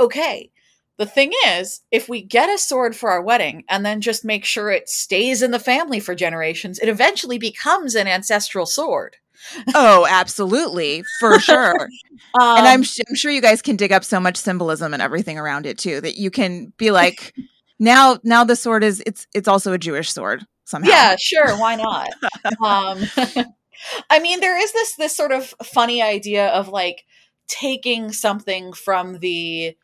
[0.00, 0.50] okay.
[0.98, 4.44] The thing is, if we get a sword for our wedding and then just make
[4.44, 9.16] sure it stays in the family for generations, it eventually becomes an ancestral sword.
[9.74, 11.88] Oh, absolutely, for sure.
[12.38, 15.02] Um, and I'm, sh- I'm sure you guys can dig up so much symbolism and
[15.02, 17.34] everything around it too that you can be like,
[17.80, 20.90] now, now the sword is it's it's also a Jewish sword somehow.
[20.90, 22.10] yeah, sure, why not?
[22.62, 23.02] um,
[24.10, 27.04] I mean, there is this this sort of funny idea of like
[27.48, 29.76] taking something from the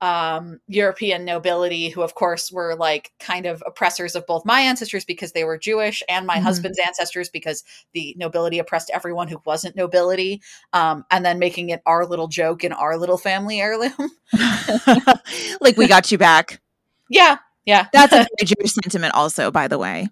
[0.00, 5.04] um, European nobility, who of course were like kind of oppressors of both my ancestors
[5.04, 6.42] because they were Jewish and my Mhm.
[6.42, 11.80] husband's ancestors because the nobility oppressed everyone who wasn't nobility, um, and then making it
[11.86, 14.10] our little joke in our little family heirloom.
[15.60, 16.60] like we got you back.
[17.08, 20.08] yeah, yeah, That's a Jewish sentiment, also, by the way.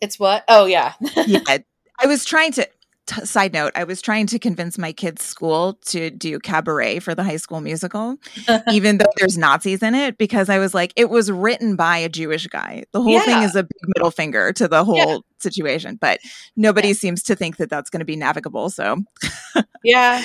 [0.00, 0.44] it's what?
[0.48, 0.94] Oh yeah,
[1.26, 2.66] Yeah, I was trying to
[3.10, 7.14] t- side note, I was trying to convince my kids' school to do cabaret for
[7.14, 8.16] the high school musical,
[8.72, 12.08] even though there's Nazis in it, because I was like, it was written by a
[12.08, 12.84] Jewish guy.
[12.92, 13.22] The whole yeah.
[13.22, 15.18] thing is a big middle finger to the whole yeah.
[15.38, 16.20] situation, but
[16.56, 16.94] nobody yeah.
[16.94, 18.70] seems to think that that's going to be navigable.
[18.70, 18.98] So,
[19.84, 20.22] yeah.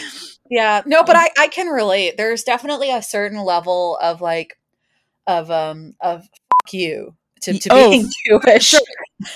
[0.49, 0.83] Yeah.
[0.85, 2.17] No, but I, I can relate.
[2.17, 4.57] There's definitely a certain level of like,
[5.27, 6.27] of, um, of
[6.71, 8.65] you to, to oh, being Jewish.
[8.65, 8.79] Sure.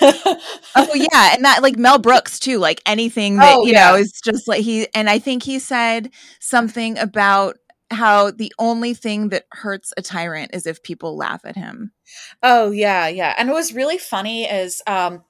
[0.00, 2.58] oh yeah, and that like Mel Brooks too.
[2.58, 3.90] Like anything that oh, you yeah.
[3.90, 4.88] know is just like he.
[4.94, 7.58] And I think he said something about
[7.90, 11.92] how the only thing that hurts a tyrant is if people laugh at him.
[12.42, 13.34] Oh yeah, yeah.
[13.36, 15.24] And it was really funny is um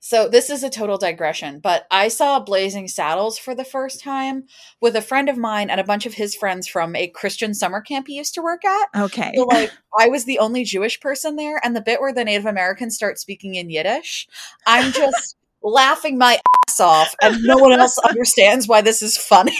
[0.00, 4.44] so this is a total digression, but I saw Blazing Saddles for the first time
[4.80, 7.80] with a friend of mine and a bunch of his friends from a Christian summer
[7.80, 8.88] camp he used to work at.
[8.96, 9.32] Okay.
[9.34, 12.46] So like I was the only Jewish person there and the bit where the Native
[12.46, 14.28] Americans start speaking in Yiddish,
[14.66, 19.58] I'm just laughing my ass off and no one else understands why this is funny.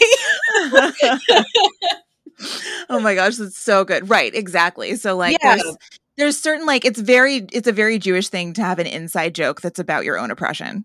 [2.88, 4.08] oh my gosh, that's so good.
[4.08, 4.94] Right, exactly.
[4.94, 5.56] So like yeah.
[5.56, 5.76] there's
[6.18, 9.60] there's certain like it's very it's a very Jewish thing to have an inside joke
[9.60, 10.84] that's about your own oppression.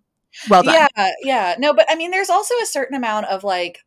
[0.49, 0.87] Well done.
[0.95, 1.55] Yeah, yeah.
[1.57, 3.79] No, but I mean there's also a certain amount of like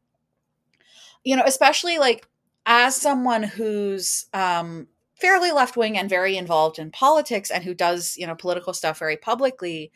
[1.25, 2.29] you know, especially like
[2.67, 8.17] as someone who's um fairly left wing and very involved in politics and who does,
[8.19, 9.93] you know, political stuff very publicly,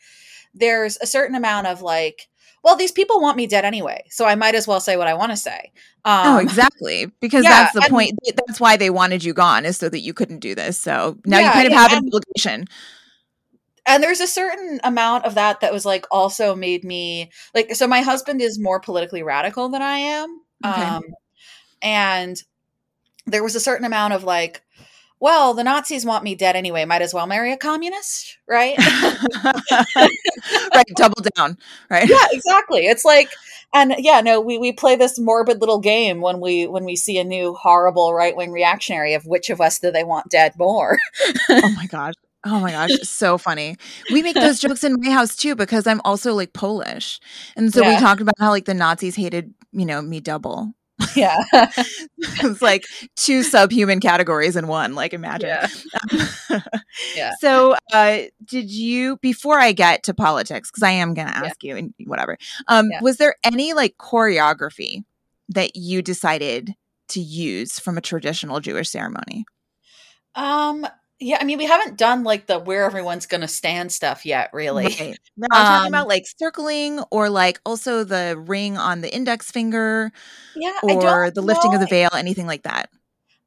[0.53, 2.29] there's a certain amount of like
[2.63, 5.13] well, these people want me dead anyway, so I might as well say what I
[5.13, 5.71] want to say.
[6.05, 7.11] Oh, um, oh, exactly.
[7.19, 8.19] Because yeah, that's the and, point.
[8.47, 10.77] That's why they wanted you gone, is so that you couldn't do this.
[10.77, 12.65] So now yeah, you kind of yeah, have an obligation.
[13.87, 17.75] And there's a certain amount of that that was like also made me like.
[17.75, 20.81] So my husband is more politically radical than I am, okay.
[20.81, 21.03] um,
[21.81, 22.41] and
[23.25, 24.61] there was a certain amount of like
[25.21, 26.83] well, the Nazis want me dead anyway.
[26.83, 28.75] Might as well marry a communist, right?
[30.73, 31.59] right, double down,
[31.91, 32.09] right?
[32.09, 32.87] Yeah, exactly.
[32.87, 33.29] It's like,
[33.71, 37.19] and yeah, no, we we play this morbid little game when we when we see
[37.19, 40.97] a new horrible right wing reactionary of which of us do they want dead more?
[41.49, 42.15] oh my gosh.
[42.43, 43.77] Oh my gosh, so funny.
[44.11, 47.19] We make those jokes in my house too because I'm also like Polish.
[47.55, 47.93] And so yeah.
[47.93, 50.73] we talked about how like the Nazis hated, you know, me double.
[51.15, 51.43] Yeah.
[52.17, 52.85] it's like
[53.15, 55.49] two subhuman categories in one, like imagine.
[55.49, 56.59] Yeah.
[57.15, 57.31] yeah.
[57.39, 61.63] So, uh, did you before I get to politics cuz I am going to ask
[61.63, 61.73] yeah.
[61.73, 62.37] you and whatever.
[62.67, 63.01] Um, yeah.
[63.01, 65.03] was there any like choreography
[65.49, 66.75] that you decided
[67.09, 69.45] to use from a traditional Jewish ceremony?
[70.35, 70.87] Um,
[71.21, 74.49] yeah, I mean, we haven't done like the where everyone's going to stand stuff yet,
[74.53, 74.85] really.
[74.85, 75.19] Right.
[75.37, 79.51] No, I'm um, talking about like circling or like also the ring on the index
[79.51, 80.11] finger.
[80.55, 81.75] Yeah, or the lifting know.
[81.75, 82.89] of the veil, anything like that.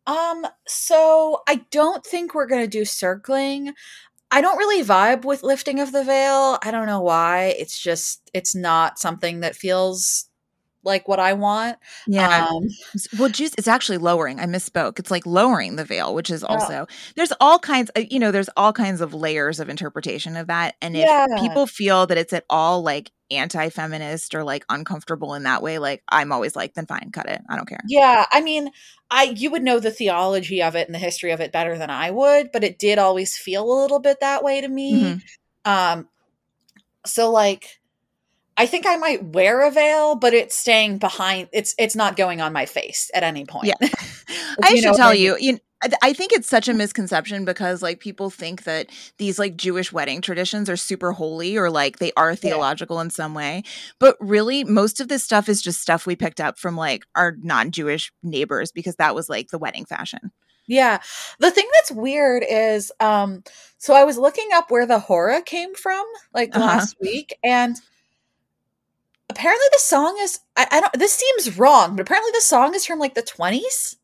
[0.07, 3.75] Um, so I don't think we're going to do circling.
[4.31, 6.59] I don't really vibe with lifting of the veil.
[6.63, 7.57] I don't know why.
[7.59, 10.29] It's just it's not something that feels
[10.85, 11.79] like what I want.
[12.07, 12.47] Yeah.
[12.47, 12.69] Um,
[13.19, 14.41] well, juice it's actually lowering.
[14.41, 14.99] I misspoke.
[14.99, 16.85] It's like lowering the veil, which is also yeah.
[17.17, 17.91] there's all kinds.
[17.91, 20.75] Of, uh, you know, there's all kinds of layers of interpretation of that.
[20.81, 21.27] And if yeah.
[21.41, 26.03] people feel that it's at all like anti-feminist or like uncomfortable in that way, like
[26.09, 27.41] I'm always like, then fine, cut it.
[27.49, 27.81] I don't care.
[27.89, 28.27] Yeah.
[28.31, 28.71] I mean,
[29.11, 31.91] I you would know the theology of it and the history of it better than
[31.91, 35.03] I would, but it did always feel a little bit that way to me.
[35.03, 35.71] Mm-hmm.
[35.71, 36.09] Um.
[37.07, 37.81] So like
[38.57, 41.49] I think I might wear a veil, but it's staying behind.
[41.53, 43.67] It's it's not going on my face at any point.
[43.67, 43.75] Yeah,
[44.63, 45.37] I should tell you.
[45.41, 45.59] You,
[46.03, 48.89] I think it's such a misconception because like people think that
[49.19, 53.03] these like Jewish wedding traditions are super holy or like they are theological yeah.
[53.03, 53.65] in some way.
[53.99, 57.37] But really most of this stuff is just stuff we picked up from like our
[57.43, 60.33] non-Jewish neighbors because that was like the wedding fashion.
[60.67, 61.01] Yeah.
[61.41, 63.43] The thing that's weird is um
[63.77, 66.65] so I was looking up where the hora came from like uh-huh.
[66.65, 67.77] last week and
[69.35, 72.87] apparently the song is I, I, don't this seems wrong but apparently the song is
[72.87, 73.97] from like the 20s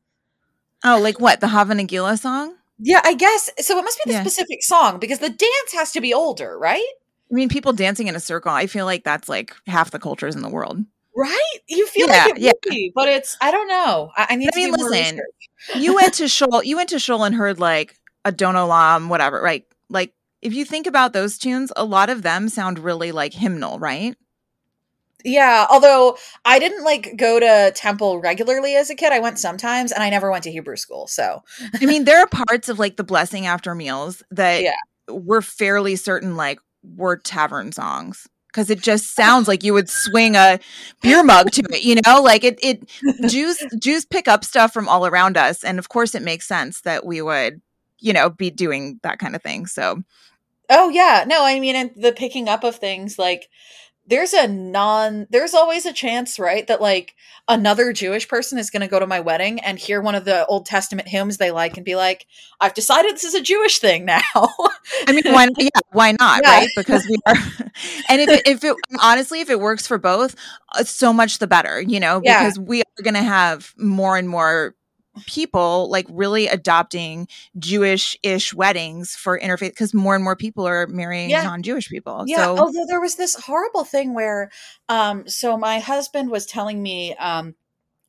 [0.85, 2.57] oh like what the Hava Nagila song?
[2.79, 4.23] Yeah i guess so it must be the yeah.
[4.23, 6.93] specific song because the dance has to be older right?
[7.31, 10.35] I mean people dancing in a circle i feel like that's like half the cultures
[10.35, 10.85] in the world.
[11.17, 11.59] Right?
[11.69, 12.53] You feel yeah, like it yeah.
[12.69, 14.11] Be, but it's i don't know.
[14.17, 15.21] I, I need I mean, listen
[15.77, 19.65] you went to shul you went to shul and heard like Adon Olam whatever right?
[19.89, 20.13] Like
[20.43, 24.17] if you think about those tunes a lot of them sound really like hymnal right
[25.25, 29.13] yeah, although I didn't like go to temple regularly as a kid.
[29.13, 31.07] I went sometimes and I never went to Hebrew school.
[31.07, 31.43] So,
[31.81, 34.75] I mean, there are parts of like the blessing after meals that yeah.
[35.09, 40.35] we're fairly certain like were tavern songs because it just sounds like you would swing
[40.35, 40.59] a
[41.03, 42.23] beer mug to it, you know?
[42.23, 42.89] Like it it
[43.29, 46.81] Jews Jews pick up stuff from all around us and of course it makes sense
[46.83, 47.61] that we would,
[47.99, 49.67] you know, be doing that kind of thing.
[49.67, 50.03] So
[50.69, 51.25] Oh yeah.
[51.27, 53.49] No, I mean and the picking up of things like
[54.11, 57.15] there's a non there's always a chance right that like
[57.49, 60.45] another jewish person is going to go to my wedding and hear one of the
[60.47, 62.27] old testament hymns they like and be like
[62.61, 64.21] i've decided this is a jewish thing now
[65.07, 65.49] I mean, why?
[65.57, 66.41] Yeah, why not?
[66.43, 66.51] Yeah.
[66.51, 66.69] Right?
[66.77, 67.35] Because we are.
[68.09, 70.35] And if it, if it honestly, if it works for both,
[70.75, 71.81] uh, so much the better.
[71.81, 72.41] You know, Yeah.
[72.41, 74.75] because we are going to have more and more
[75.27, 81.31] people like really adopting Jewish-ish weddings for interfaith because more and more people are marrying
[81.31, 81.43] Yeah.
[81.45, 82.25] non-Jewish people.
[82.27, 84.51] yeah So although there was this horrible thing where
[84.89, 87.55] um so my husband was telling me um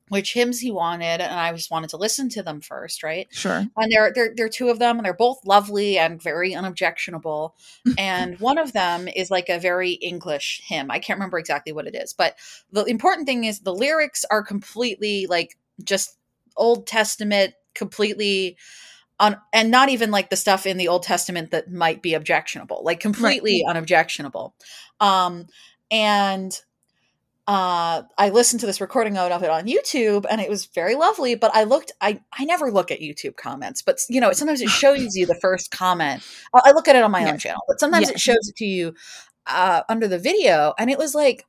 [0.10, 3.66] which hymns he wanted and i just wanted to listen to them first right sure.
[3.78, 7.56] and there there there are two of them and they're both lovely and very unobjectionable
[7.98, 11.88] and one of them is like a very english hymn i can't remember exactly what
[11.88, 12.36] it is but
[12.74, 16.18] the important thing is the lyrics are completely like just
[16.58, 18.58] old testament completely
[19.20, 22.82] on and not even like the stuff in the old testament that might be objectionable
[22.84, 24.56] like completely unobjectionable
[25.00, 25.46] um
[25.92, 26.62] and
[27.48, 31.36] uh i listened to this recording of it on youtube and it was very lovely
[31.36, 34.70] but i looked i i never look at youtube comments but you know sometimes it
[34.82, 36.24] shows you the first comment
[36.54, 37.32] i I look at it on my Yeah.
[37.32, 38.14] own channel but sometimes Yeah.
[38.14, 38.94] it shows it to you
[39.48, 41.46] uh under the video and it was like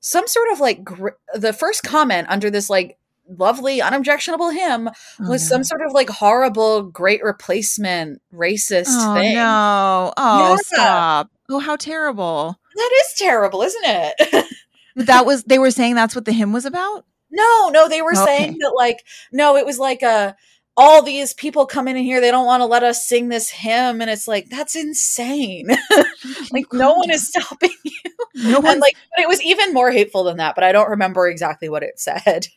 [0.00, 5.28] some sort of like gr- the first comment under this like lovely unobjectionable hymn Oh,
[5.28, 5.46] was no.
[5.48, 10.12] some sort of like horrible great replacement racist Oh thing no!
[10.16, 10.56] Oh, Yeah.
[10.56, 11.30] stop!
[11.48, 12.56] Oh, how terrible!
[12.74, 14.46] that is terrible isn't it
[14.96, 17.04] That was they were saying that's what the hymn was about.
[17.30, 18.24] No, no, they were Okay.
[18.24, 20.32] saying that like no, it was like uh
[20.76, 24.00] all these people come in here, they don't want to let us sing this hymn,
[24.00, 25.68] and it's like that's insane.
[26.52, 27.92] like no one is stopping you.
[28.34, 31.28] No one like but it was even more hateful than that, but I don't remember
[31.28, 32.48] exactly what it said.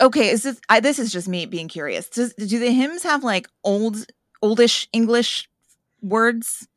[0.00, 3.24] okay is this I, this is just me being curious Does, do the hymns have
[3.24, 4.06] like old
[4.42, 5.48] oldish english
[6.02, 6.68] words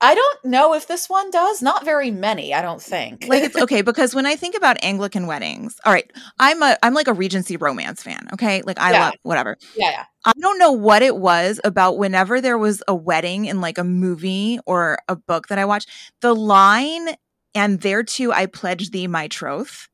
[0.00, 1.60] I don't know if this one does.
[1.60, 3.26] Not very many, I don't think.
[3.28, 6.94] like it's okay because when i think about anglican weddings all right i'm a i'm
[6.94, 9.00] like a regency romance fan okay like i Yeah.
[9.06, 10.04] love whatever yeah, yeah.
[10.24, 13.84] i don't know what it was about whenever there was a wedding in like a
[13.84, 15.88] movie or a book that i watched
[16.20, 17.08] the line
[17.54, 19.88] and thereto i pledge thee my troth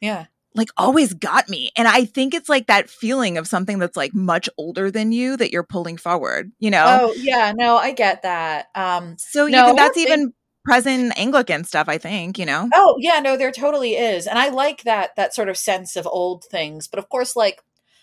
[0.00, 0.26] Yeah.
[0.54, 1.70] Like always got me.
[1.76, 5.36] And I think it's like that feeling of something that's like much older than you
[5.36, 6.84] that you're pulling forward, you know?
[7.02, 8.66] Oh, yeah, no, I get that.
[8.74, 10.32] Um so no, even that's big- even
[10.64, 12.68] present Anglican stuff, I think, you know?
[12.74, 16.06] Oh yeah, no, there totally is, and I like that that sort of sense of
[16.06, 16.88] old things.
[16.88, 17.62] But of course, like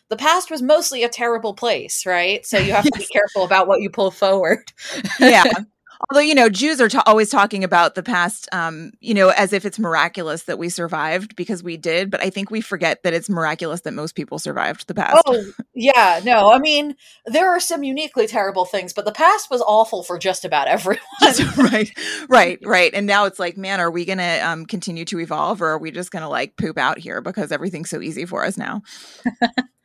[0.09, 2.45] the past was mostly a terrible place, right?
[2.45, 4.71] So you have to be careful about what you pull forward.
[5.19, 5.43] yeah.
[6.09, 9.53] Although, you know, Jews are ta- always talking about the past, um, you know, as
[9.53, 12.11] if it's miraculous that we survived because we did.
[12.11, 15.21] But I think we forget that it's miraculous that most people survived the past.
[15.25, 19.61] Oh yeah, no, I mean there are some uniquely terrible things, but the past was
[19.61, 20.99] awful for just about everyone.
[21.57, 21.91] right,
[22.29, 22.93] right, right.
[22.93, 25.77] And now it's like, man, are we going to um, continue to evolve or are
[25.77, 28.81] we just going to like poop out here because everything's so easy for us now?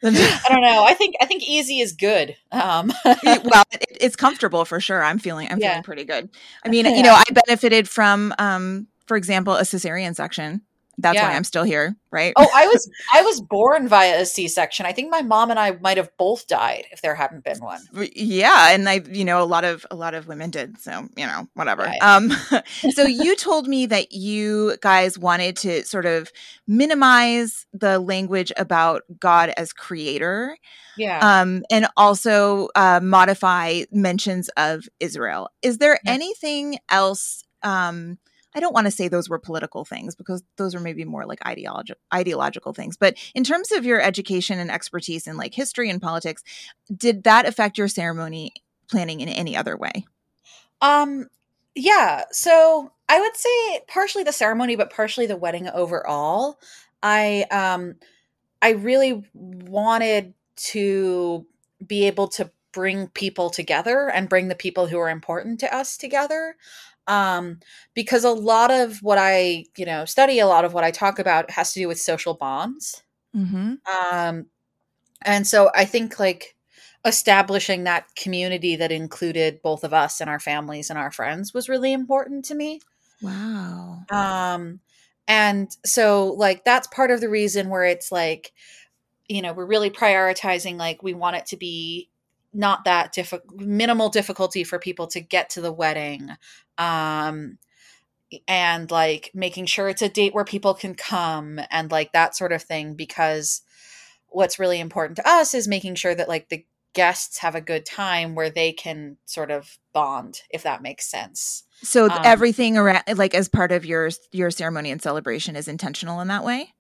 [0.03, 0.85] I don't know.
[0.85, 2.37] I think I think easy is good.
[2.53, 5.03] Um, well, it, it's comfortable for sure.
[5.03, 5.71] I'm feeling, I'm Yeah.
[5.71, 6.31] feeling pretty good.
[6.65, 10.63] I mean, you know, I benefited from, um, for example, a cesarean section.
[11.01, 12.33] That's why I'm still here, right?
[12.37, 14.87] oh, I was I was born via a C-section.
[14.87, 17.81] I think my mom and I might have both died if there hadn't been one.
[18.15, 20.79] yeah, and I, you know, a lot of a lot of women did.
[20.79, 21.83] So you know, whatever.
[21.85, 22.03] Right.
[22.03, 22.31] Um,
[22.91, 26.31] so you told me that you guys wanted to sort of
[26.67, 30.57] minimize the language about God as creator,
[30.97, 31.41] Yeah.
[31.41, 35.51] um, and also uh, modify mentions of Israel.
[35.63, 36.13] Is there Yeah.
[36.13, 37.45] anything else?
[37.63, 38.19] Um,
[38.55, 41.41] I don't want to say those were political things because those are maybe more like
[41.41, 42.97] ideologi- ideological things.
[42.97, 46.43] But in terms of your education and expertise in like history and politics,
[46.95, 48.53] did that affect your ceremony
[48.89, 50.05] planning in any other way?
[50.81, 51.29] Um,
[51.75, 52.25] yeah.
[52.33, 56.59] So I would say partially the ceremony, but partially the wedding overall.
[57.03, 57.97] I um,
[58.61, 61.47] I really wanted to
[61.87, 65.97] be able to bring people together and bring the people who are important to us
[65.97, 66.57] together.
[67.07, 67.59] Um,
[67.95, 71.19] because a lot of what I, you know, study, a lot of what I talk
[71.19, 73.03] about has to do with social bonds.
[73.37, 73.75] Mm-hmm.
[74.15, 74.47] Um,
[75.23, 76.55] and so I think like
[77.05, 81.69] establishing that community that included both of us and our families and our friends was
[81.69, 82.81] really important to me.
[83.23, 84.03] Wow.
[84.11, 84.81] Um,
[85.27, 88.53] and so like that's part of the reason where it's like,
[89.29, 92.10] you know, we're really prioritizing like we want it to be
[92.53, 96.31] not that difficult, minimal difficulty for people to get to the wedding.
[96.79, 97.59] Um,
[98.47, 102.53] and like making sure it's a date where people can come and like that sort
[102.53, 103.63] of thing because
[104.29, 107.85] what's really important to us is making sure that like the guests have a good
[107.85, 113.03] time where they can sort of bond if that makes sense So Um, everything around,
[113.17, 116.75] like as part of your your ceremony and celebration, is intentional in that way.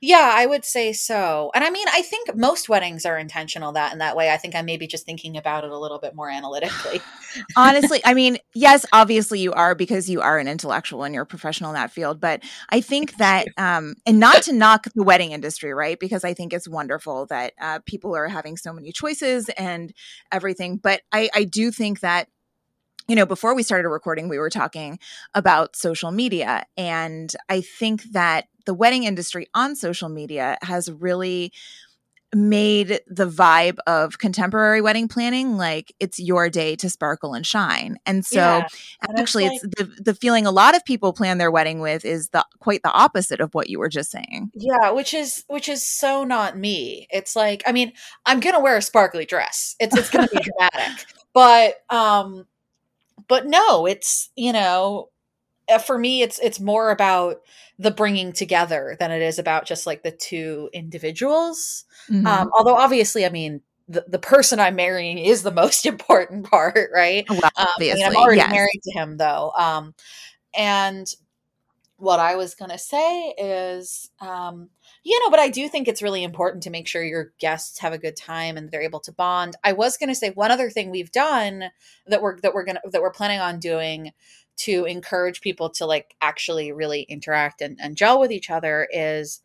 [0.00, 1.50] Yeah, I would say so.
[1.54, 4.30] And I mean, I think most weddings are intentional that in that way.
[4.30, 7.00] I think I may be just thinking about it a little bit more analytically.
[7.56, 11.26] Honestly, I mean, yes, obviously you are because you are an intellectual and you're a
[11.26, 12.20] professional in that field.
[12.20, 15.98] But I think that, um, and not to knock the wedding industry, right?
[16.00, 19.92] Because I think it's wonderful that uh, people are having so many choices and
[20.32, 20.78] everything.
[20.78, 22.28] But I, I do think that
[23.10, 25.00] you know, before we started recording, we were talking
[25.34, 26.64] about social media.
[26.76, 31.52] And I think that the wedding industry on social media has really
[32.32, 37.96] made the vibe of contemporary wedding planning like it's your day to sparkle and shine.
[38.06, 38.68] And so Yeah,
[39.08, 42.28] and actually it's the the feeling a lot of people plan their wedding with is
[42.28, 44.52] the quite the opposite of what you were just saying.
[44.54, 47.08] Yeah, which is which is so not me.
[47.10, 47.92] It's like, I mean,
[48.24, 49.74] I'm gonna wear a sparkly dress.
[49.80, 50.38] It's it's gonna be
[50.70, 51.06] dramatic.
[51.34, 52.46] But um
[53.26, 55.08] but no, it's you know,
[55.78, 57.40] for me it's it's more about
[57.78, 61.84] the bringing together than it is about just like the two individuals.
[62.10, 62.26] Mhm.
[62.26, 66.90] Um, although obviously, I mean, the, the person I'm marrying is the most important part,
[66.94, 67.24] right?
[67.28, 68.50] well, Um, I obviously, mean, I'm already yes.
[68.50, 69.52] married to him though.
[69.56, 69.94] Um,
[70.54, 71.06] and
[71.96, 74.70] what I was gonna say is, um,
[75.02, 77.92] you know, but I do think it's really important to make sure your guests have
[77.92, 79.54] a good time and they're able to bond.
[79.64, 81.70] I was gonna say one other thing we've done
[82.06, 84.12] that we're that we're gonna that we're planning on doing
[84.64, 89.40] to encourage people to like actually really interact and, and gel with each other is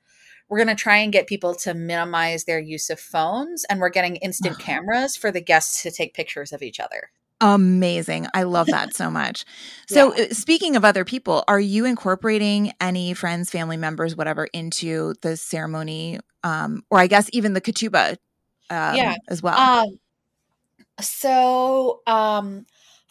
[0.49, 3.89] we're going to try and get people to minimize their use of phones and we're
[3.89, 7.09] getting instant cameras for the guests to take pictures of each other
[7.41, 8.28] Amazing.
[8.34, 9.43] I love that so much.
[9.89, 15.16] So, uh, speaking of other people, are you incorporating any friends, family members, whatever, into
[15.22, 16.20] the ceremony?
[16.45, 18.11] Um, or I guess even the ketubah
[18.70, 19.16] um, Yeah.
[19.28, 19.59] as well?
[19.59, 19.99] Um,
[21.01, 22.66] so um,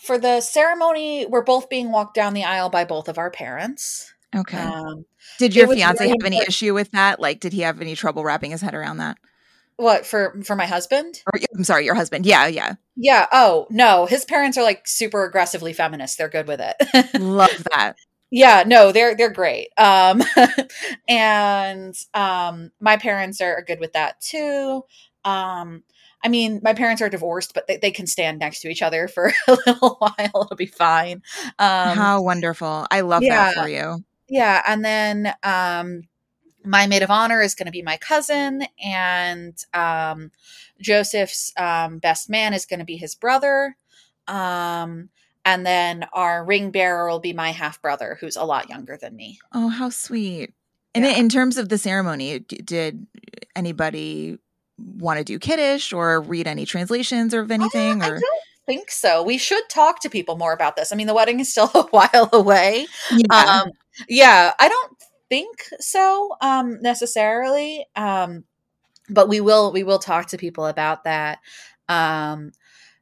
[0.05, 4.13] for the ceremony, we're both being walked down the aisle by both of our parents.
[4.35, 4.59] okay.
[4.59, 5.05] Um,
[5.39, 7.19] did your fiance have any issue with that?
[7.19, 9.19] Like, did he have any trouble wrapping his head around that?
[9.77, 11.23] what for for my husband?
[11.27, 12.27] Or, I'm sorry, your husband.
[12.27, 12.75] Yeah, yeah.
[12.97, 13.27] Yeah.
[13.33, 16.19] Oh no, his parents are like super aggressively feminist.
[16.19, 16.77] They're good with it.
[17.21, 17.95] Love that.
[18.31, 20.23] yeah no they're they're great um
[21.09, 24.83] and um my parents are, are good with that too
[25.25, 25.83] um
[26.25, 29.07] i mean my parents are divorced but they, they can stand next to each other
[29.09, 31.23] for a little while it'll be fine
[31.59, 32.87] um How wonderful.
[32.91, 33.45] I love yeah.
[33.45, 34.05] that for you.
[34.29, 36.03] yeah and then um
[36.65, 40.31] my maid of honor is going to be my cousin and um
[40.81, 43.77] joseph's um best man is going to be his brother
[44.29, 45.11] um
[45.45, 49.15] and then our ring bearer will be my half brother who's a lot younger than
[49.15, 50.55] me Oh, how sweet.
[50.95, 51.17] And Yeah.
[51.17, 53.07] in terms of the ceremony, did
[53.55, 54.39] anybody
[54.79, 58.03] want to do kiddush or read any translations of anything?
[58.03, 59.23] I Or don't think so.
[59.23, 60.93] We should talk to people more about this.
[60.93, 62.87] I mean, the wedding is still a while away.
[63.11, 63.63] yeah.
[63.65, 63.71] Um,
[64.09, 64.93] yeah, I don't
[65.29, 68.45] think so um, necessarily, um,
[69.09, 69.73] but we will.
[69.73, 71.39] We will talk to people about that.
[71.89, 72.53] Um,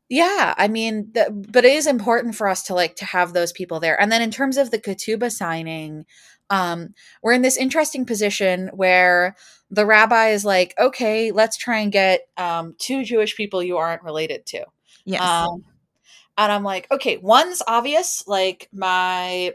[0.09, 3.53] yeah, I mean, the, but it is important for us to like to have those
[3.53, 3.99] people there.
[4.01, 6.05] And then in terms of the ketubah signing,
[6.51, 9.37] um, we're in this interesting position where
[9.73, 14.03] the rabbi is like, okay, let's try and get um, two Jewish people you aren't
[14.03, 14.67] related to.
[15.07, 15.23] yes.
[15.23, 15.65] Um,
[16.37, 18.23] and I'm like, okay, one's obvious.
[18.27, 19.55] Like my,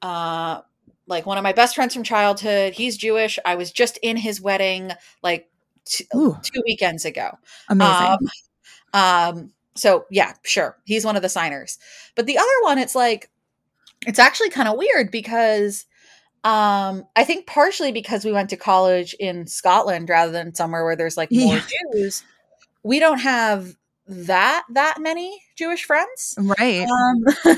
[0.00, 0.62] uh,
[1.06, 2.72] like one of my best friends from childhood.
[2.72, 3.38] He's Jewish.
[3.44, 4.92] I was just in his wedding
[5.22, 5.50] like
[5.84, 7.36] t- two weekends ago.
[7.68, 8.16] amazing.
[8.94, 11.78] Um, um, so yeah, sure, he's one of the signers.
[12.14, 13.30] But the other one, it's like,
[14.06, 15.84] it's actually kind of weird because,
[16.44, 20.96] um, I think partially because we went to college in Scotland rather than somewhere where
[20.96, 21.62] there's like more Yeah.
[21.92, 22.22] Jews.
[22.82, 23.74] We don't have
[24.06, 26.34] that that many Jewish friends.
[26.38, 26.86] right.
[26.88, 27.54] Um,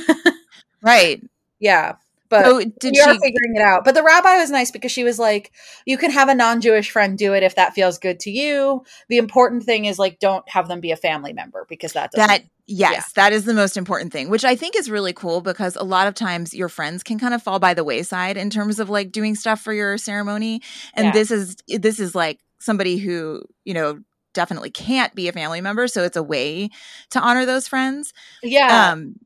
[0.83, 1.23] right.
[1.61, 1.95] yeah,
[2.33, 3.85] but So did we are she figuring it out.
[3.85, 5.53] But the rabbi was nice because she was like,
[5.85, 8.85] "You can have a non-Jewish friend do it if that feels good to you.
[9.09, 12.27] The important thing is like, don't have them be a family member because that doesn't."
[12.27, 15.75] that yes that is the most important thing which i think is really cool because
[15.75, 18.79] a lot of times your friends can kind of fall by the wayside in terms
[18.79, 20.63] of like doing stuff for your ceremony
[20.95, 21.13] and Yeah.
[21.13, 23.99] this is this is like somebody who you know
[24.33, 26.71] definitely can't be a family member so it's a way
[27.11, 28.13] to honor those friends
[28.43, 29.17] yeah, um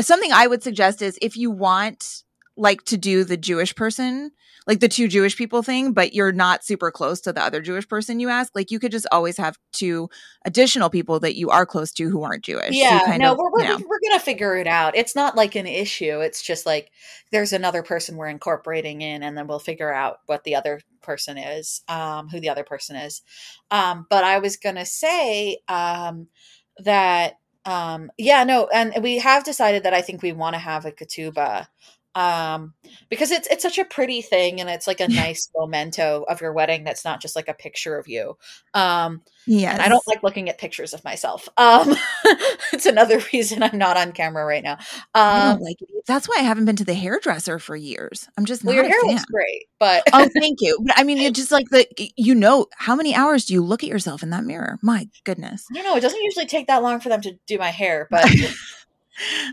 [0.00, 2.22] something i would suggest is if you want
[2.62, 4.30] like to do the Jewish person,
[4.66, 7.86] like the two Jewish people thing, but you're not super close to the other Jewish
[7.88, 10.08] person you ask, like you could just always have two
[10.44, 12.78] additional people that you are close to who aren't Jewish.
[12.78, 13.84] So Yeah, kind no, of, we're we're, you know.
[13.88, 14.96] we're gonna figure it out.
[14.96, 16.20] It's not like an issue.
[16.20, 16.92] It's just like
[17.32, 21.36] there's another person we're incorporating in, and then we'll figure out what the other person
[21.38, 23.22] is, um, who the other person is.
[23.72, 26.28] Um, but I was gonna say um,
[26.78, 27.34] that,
[27.64, 30.92] um, yeah, no, and we have decided that I think we want to have a
[30.92, 31.66] ketubah.
[32.14, 32.74] Um,
[33.08, 36.52] because it's it's such a pretty thing and it's like a nice memento of your
[36.52, 38.36] wedding that's not just like a picture of you.
[38.74, 39.72] Um, Yes.
[39.72, 41.48] and I don't like looking at pictures of myself.
[41.58, 41.96] Um,
[42.72, 44.78] it's another reason I'm not on camera right now.
[45.14, 45.88] Um, like it.
[46.06, 48.28] That's why I haven't been to the hairdresser for years.
[48.36, 49.10] I'm just well, not your hair fan.
[49.10, 50.78] looks great, but Oh, thank you.
[50.84, 51.86] But I mean, it's just like the
[52.16, 54.78] you know how many hours do you look at yourself in that mirror?
[54.82, 55.66] My goodness.
[55.70, 55.96] I don't know.
[55.96, 58.28] It doesn't usually take that long for them to do my hair, but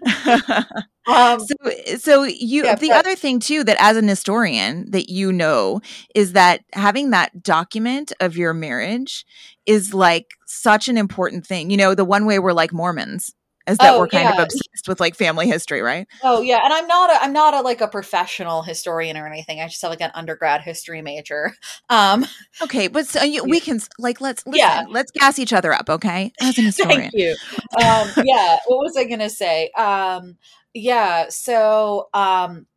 [1.07, 5.09] um, so so you yeah, the but other thing too that as an historian that
[5.09, 5.81] you know
[6.15, 9.25] is that having that document of your marriage
[9.65, 11.69] is like such an important thing.
[11.69, 13.33] You know, the one way we're like Mormons
[13.69, 16.07] is that oh we're kind of obsessed with like family history, right?
[16.23, 19.61] oh yeah, and I'm not a I'm not a like a professional historian or anything.
[19.61, 21.53] I just have like an undergrad history major.
[21.89, 22.25] Um,
[22.61, 24.85] Okay, but so you, we can like let's yeah.
[24.89, 26.31] let's gas each other up, okay?
[26.41, 27.11] As an historian.
[27.11, 27.35] Thank you.
[27.81, 28.57] Um, yeah.
[28.65, 29.69] What was I gonna say?
[29.71, 30.37] Um,
[30.73, 31.27] yeah.
[31.29, 32.67] So, um,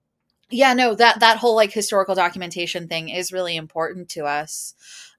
[0.51, 4.75] yeah, no that that whole like historical documentation thing is really important to us.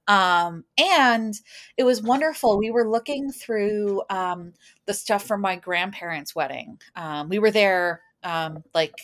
[0.07, 1.33] Um, and
[1.77, 2.57] it was wonderful.
[2.57, 4.53] We were looking through um,
[4.85, 6.79] the stuff from my grandparents' wedding.
[6.95, 8.95] Um, we were there, um, like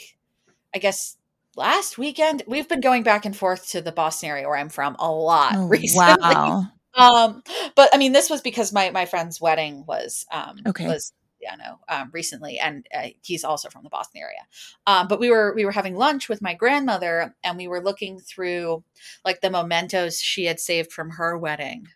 [0.76, 1.18] I guess
[1.56, 2.44] last weekend.
[2.48, 5.54] We've been going back and forth to the Boston area where I'm from a lot
[5.58, 6.36] Oh, recently.
[6.36, 6.64] wow.
[6.96, 7.44] Um,
[7.76, 10.86] but I mean, this was because my my friend's wedding was um Okay.
[10.88, 11.14] was
[11.58, 14.42] no um recently, and uh, he's also from the Boston area.
[14.88, 18.20] Um, but we were we were having lunch with my grandmother, and we were looking
[18.20, 18.84] through
[19.26, 21.88] like the mementos she had saved from her wedding.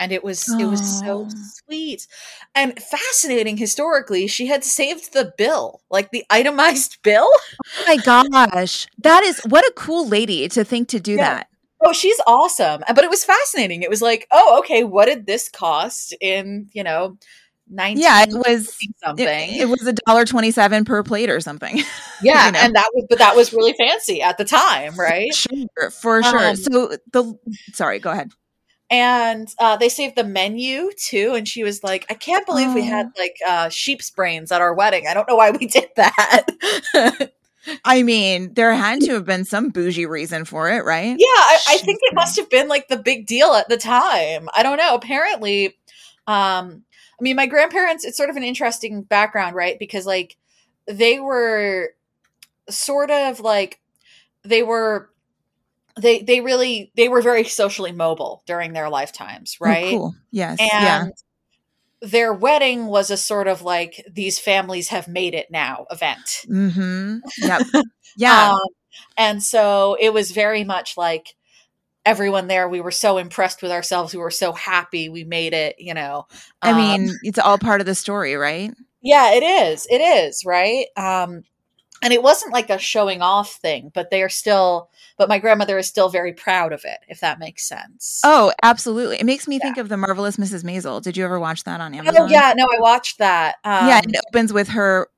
[0.00, 2.08] And it was it was so sweet
[2.54, 4.26] and fascinating historically.
[4.26, 7.28] She had saved the bill, like the itemized bill.
[7.78, 8.86] Oh my gosh.
[8.98, 11.34] That is what a cool lady to think to do Yeah.
[11.34, 11.48] that.
[11.84, 12.82] Oh, she's awesome.
[12.88, 13.82] But it was fascinating.
[13.82, 17.18] It was like, oh, okay, what did this cost in, you know,
[17.70, 19.26] Yeah, it was something?
[19.26, 21.82] it was a dollar 27 per plate or something.
[22.22, 22.58] Yeah, you know.
[22.60, 25.34] and that was but that was really fancy at the time, right?
[25.34, 26.48] Sure, for sure.
[26.48, 27.34] Um So the
[27.72, 28.30] sorry, go ahead.
[28.90, 32.84] and uh, they saved the menu too and she was like i can't believe we
[32.84, 33.20] had Oh.
[33.20, 36.46] like uh, sheep's brains at our wedding i don't know why we did that
[37.84, 41.16] I mean, there had to have been some bougie reason for it, right?
[41.18, 44.62] I, I think it must have been like the big deal at the time i
[44.62, 45.76] don't know apparently
[46.26, 46.84] um
[47.18, 50.36] i mean my grandparents it's sort of an interesting background right because like
[50.86, 51.90] they were
[52.68, 53.80] sort of like
[54.42, 55.10] they were
[56.00, 60.14] they they really they were very socially mobile during their lifetimes Oh, right cool.
[60.30, 60.58] Yes.
[60.60, 61.04] Yeah.
[61.04, 61.12] and
[62.02, 67.18] their wedding was a sort of like these families have made it now event Mm-hmm.
[67.38, 67.62] Yep.
[68.16, 68.52] Yeah.
[68.52, 68.58] um
[69.16, 71.34] and so it was very much like
[72.06, 75.76] everyone there we were so impressed with ourselves we were so happy we made it
[75.78, 76.26] you know
[76.62, 78.72] I um mean, it's all part of the story, right?
[79.02, 81.42] yeah it is it is right um
[82.02, 85.78] and it wasn't like a showing off thing but they are still but my grandmother
[85.78, 89.18] is still very proud of it if that makes sense Oh, absolutely.
[89.18, 90.64] It makes me yeah think of the marvelous Mrs.
[90.64, 91.02] Maisel.
[91.02, 92.30] Did you ever watch that on amazon oh Amazon?
[92.32, 95.08] yeah no i watched that Yeah, um it opens with her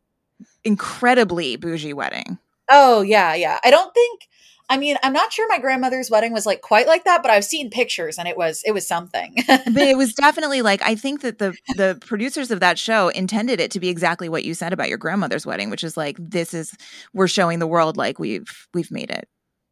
[0.64, 2.38] incredibly bougie wedding.
[2.70, 4.28] oh yeah yeah i don't think
[4.68, 7.44] i mean i'm not sure my grandmother's wedding was like quite like that but i've
[7.44, 9.34] seen pictures and it was it was something
[9.76, 13.60] But it was definitely like I think that the the producers of that show intended
[13.60, 16.54] it to be exactly what you said about your grandmother's wedding, which is like this
[16.54, 16.74] is
[17.12, 19.28] we're showing the world like we've we've made it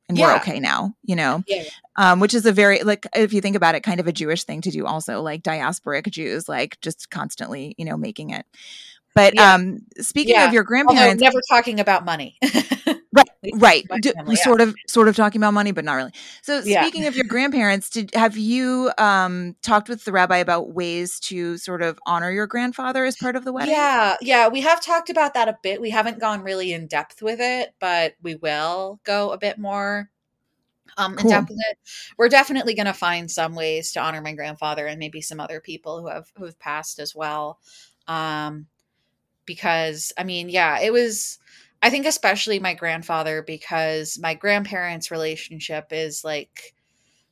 [0.08, 1.42] and we're okay now, you know.
[1.46, 1.64] yeah
[1.96, 4.44] Um, which is a very like if you think about it, kind of a Jewish
[4.44, 8.46] thing to do also, like diasporic Jews, like just constantly, you know, making it.
[9.14, 12.38] But yeah um speaking yeah of your although grandparents, never talking about money
[13.12, 13.84] Right, right.
[13.90, 16.10] my D- family yeah sort of, sort of talking about money, but not really.
[16.42, 20.72] So, yeah speaking of your grandparents, did have you um, talked with the rabbi about
[20.74, 23.70] ways to sort of honor your grandfather as part of the wedding?
[23.70, 25.80] Yeah, yeah, we have talked about that a bit.
[25.80, 30.10] We haven't gone really in depth with it, but we will go a bit more
[30.98, 31.30] um Cool.
[31.30, 31.78] depth with.
[32.18, 35.60] We're definitely going to find some ways to honor my grandfather and maybe some other
[35.60, 37.58] people who have who have passed as well.
[38.08, 38.66] Um
[39.46, 41.38] because I mean, yeah, it was
[41.82, 46.74] I think especially my grandfather because my grandparents' relationship is like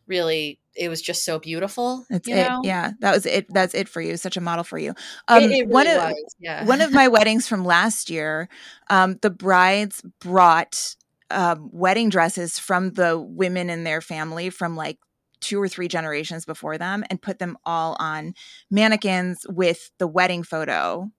[0.07, 2.05] really it was just so beautiful.
[2.09, 2.49] That's you it.
[2.49, 2.61] know?
[2.65, 3.47] Yeah, that was it.
[3.53, 4.17] That's it for you.
[4.17, 4.95] Such a model for you.
[5.29, 6.35] Um, It, it one of was.
[6.41, 6.65] Yeah.
[6.65, 8.49] one of my weddings from last year,
[8.89, 10.97] um, the brides brought
[11.31, 14.99] um, wedding dresses from the women in their family from like
[15.41, 18.35] two or three generations before them and put them all on
[18.71, 21.11] mannequins with the wedding photo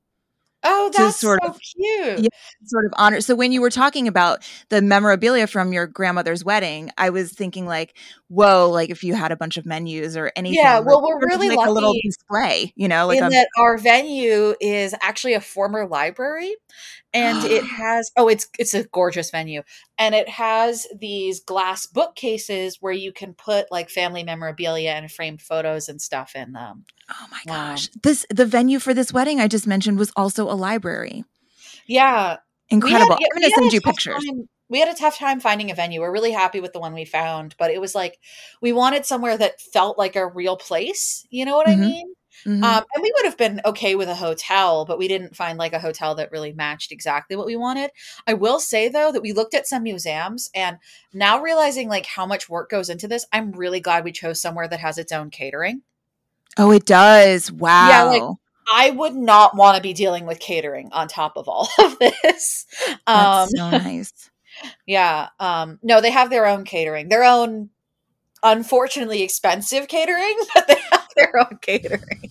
[0.63, 2.19] oh, that's sort so of- cute.
[2.19, 2.29] Yeah.
[2.65, 3.21] sort of honor.
[3.21, 7.65] So when you were talking about the memorabilia from your grandmother's wedding, I was thinking
[7.65, 7.97] like,
[8.27, 10.59] whoa, like if you had a bunch of menus or anything.
[10.59, 13.47] Yeah, like, well, we're really like a little display, you know, like in a that
[13.57, 16.55] our venue is actually a former library
[17.13, 19.61] and it has oh it's it's a gorgeous venue
[19.97, 25.41] and it has these glass bookcases where you can put like family memorabilia and framed
[25.41, 27.71] photos and stuff in them Oh my Wow.
[27.71, 27.89] gosh.
[28.01, 31.23] This the venue for this wedding I just mentioned was also a library.
[31.87, 32.37] yeah
[32.71, 33.13] we had- Incredible.
[33.13, 34.23] I'm we going to had send you pictures.
[34.25, 36.93] time- we had a tough time finding a venue we're really happy with the one
[36.93, 38.17] we found but it was like
[38.61, 41.73] we wanted somewhere that felt like a real place you know what Mhm.
[41.73, 42.13] i mean
[42.45, 42.63] Mhm.
[42.63, 45.73] Um, and we would have been okay with a hotel, but we didn't find like
[45.73, 47.91] a hotel that really matched exactly what we wanted.
[48.27, 50.77] I will say though that we looked at some museums and
[51.13, 54.67] now realizing like how much work goes into this, I'm really glad we chose somewhere
[54.67, 55.81] that has its own catering.
[56.57, 57.51] oh, it does.
[57.51, 57.89] Wow.
[57.89, 58.23] Yeah, like,
[58.71, 62.65] I would not want to be dealing with catering on top of all of this.
[63.07, 64.29] Um, That's so nice.
[64.85, 65.29] yeah.
[65.39, 67.69] Um, no, they have their own catering, their own
[68.43, 72.29] unfortunately expensive catering, but they have their own catering.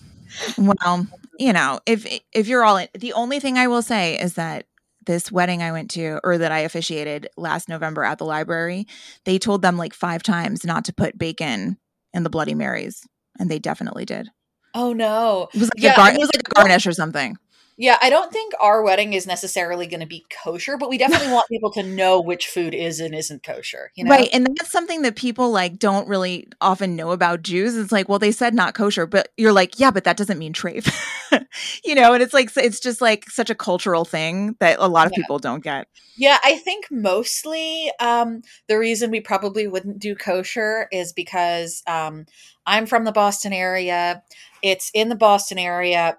[0.57, 1.07] Well,
[1.37, 4.65] you know, if if you're all in, the only thing I will say is that
[5.05, 8.87] this wedding I went to or that I officiated last November at the library,
[9.25, 11.77] they told them like five times not to put bacon
[12.13, 13.05] in the Bloody Marys,
[13.39, 14.29] and they definitely did.
[14.73, 15.49] Oh no.
[15.53, 17.37] It was like Yeah, a gar- it was like a garnish or something.
[17.77, 21.31] Yeah, I don't think our wedding is necessarily going to be kosher, but we definitely
[21.31, 23.91] want people to know which food is and isn't kosher.
[23.95, 24.29] You know, Right.
[24.31, 27.75] And that's something that people like don't really often know about Jews.
[27.75, 30.53] It's like, well, they said not kosher, but you're like, yeah, but that doesn't mean
[30.53, 30.91] treif.
[31.83, 35.07] you know, and it's like it's just like such a cultural thing that a lot
[35.07, 35.23] of Yeah.
[35.23, 35.87] people don't get.
[36.15, 42.27] Yeah, I think mostly um, the reason we probably wouldn't do kosher is because um,
[42.67, 44.21] I'm from the Boston area.
[44.61, 46.17] It's in the Boston area.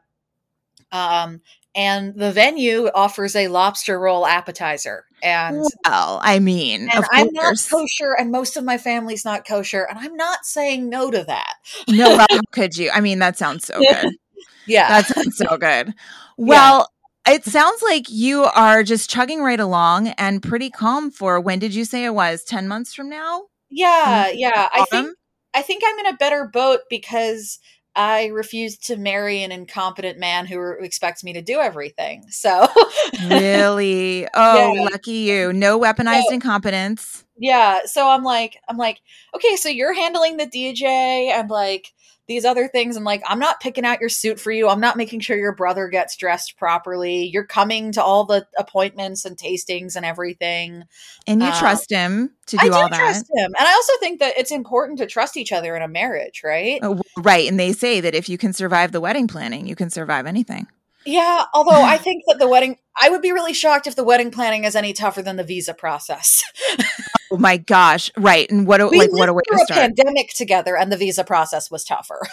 [0.94, 1.40] Um,
[1.74, 5.04] and the venue offers a lobster roll appetizer.
[5.22, 9.82] And Well, I mean, and I'm not kosher, and most of my family's not kosher,
[9.82, 11.54] and I'm not saying no to that.
[11.88, 12.90] no, how could you?
[12.94, 14.14] I mean, that sounds so good.
[14.66, 14.88] Yeah.
[14.88, 15.94] That sounds so good.
[16.38, 16.88] Well,
[17.28, 21.74] it sounds like you are just chugging right along and pretty calm for when did
[21.74, 22.42] you say it was?
[22.42, 23.44] 10 months from now?
[23.70, 24.68] Yeah, yeah.
[24.72, 25.16] I think
[25.54, 27.60] I think I'm in a better boat because
[27.96, 32.24] I refuse to marry an incompetent man who expects me to do everything.
[32.30, 32.66] So,
[33.28, 34.26] Really?
[34.34, 34.82] Oh, Yeah.
[34.82, 35.52] lucky you.
[35.52, 37.24] No weaponized So- incompetence.
[37.38, 39.00] yeah, so I'm like I'm like,
[39.34, 41.92] "Okay, so you're handling the DJ and like
[42.26, 42.96] these other things.
[42.96, 44.68] I'm like, I'm not picking out your suit for you.
[44.68, 47.24] I'm not making sure your brother gets dressed properly.
[47.26, 50.84] You're coming to all the appointments and tastings and everything.
[51.26, 52.96] And you Uh, trust him to I do do all that.
[52.98, 53.52] trust him.
[53.58, 56.78] And I also think that it's important to trust each other in a marriage, right?
[56.82, 57.46] Oh, right.
[57.48, 60.66] And they say that if you can survive the wedding planning, you can survive anything.
[61.06, 64.30] Yeah, although I think that the wedding, I would be really shocked if the wedding
[64.30, 66.42] planning is any tougher than the visa process.
[67.34, 68.10] Oh my gosh.
[68.16, 68.50] Right.
[68.50, 69.80] And what a, we like what a way to a start.
[69.80, 72.20] pandemic together, and the visa process was tougher.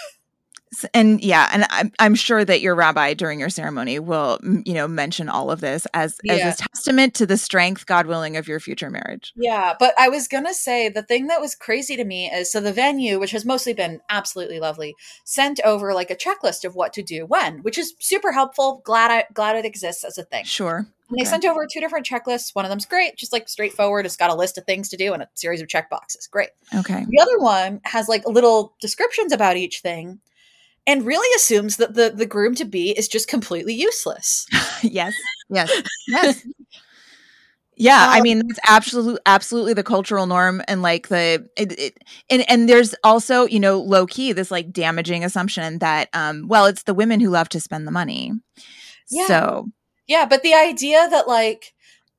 [0.93, 4.87] And yeah and I'm, I'm sure that your rabbi during your ceremony will you know
[4.87, 6.35] mention all of this as Yeah.
[6.35, 10.07] as a testament to the strength god willing of your future marriage Yeah, but I
[10.07, 13.31] was gonna say the thing that was crazy to me is so the venue, which
[13.31, 14.95] has mostly been absolutely lovely,
[15.25, 18.81] sent over like a checklist of what to do when, which is super helpful.
[18.85, 20.45] Glad I glad it exists as a thing.
[20.45, 20.87] sure
[21.17, 22.53] they sent over two different checklists.
[22.55, 24.05] One of them's great, just like straightforward.
[24.05, 26.27] It's got a list of things to do and a series of check boxes.
[26.27, 26.49] Great.
[26.75, 30.19] okay The other one has like little descriptions about each thing
[30.87, 34.47] and really assumes that the the groom to be is just completely useless.
[34.83, 35.13] yes
[35.49, 35.71] yes
[36.07, 36.43] yes
[37.77, 41.97] yeah i Um, mean that's absolute absolutely the cultural norm and like the it, it,
[42.29, 46.65] and and there's also you know low key this like damaging assumption that um well
[46.65, 48.33] it's the women who love to spend the money
[49.09, 49.27] Yeah.
[49.27, 49.69] so
[50.11, 51.73] Yeah, but the idea that like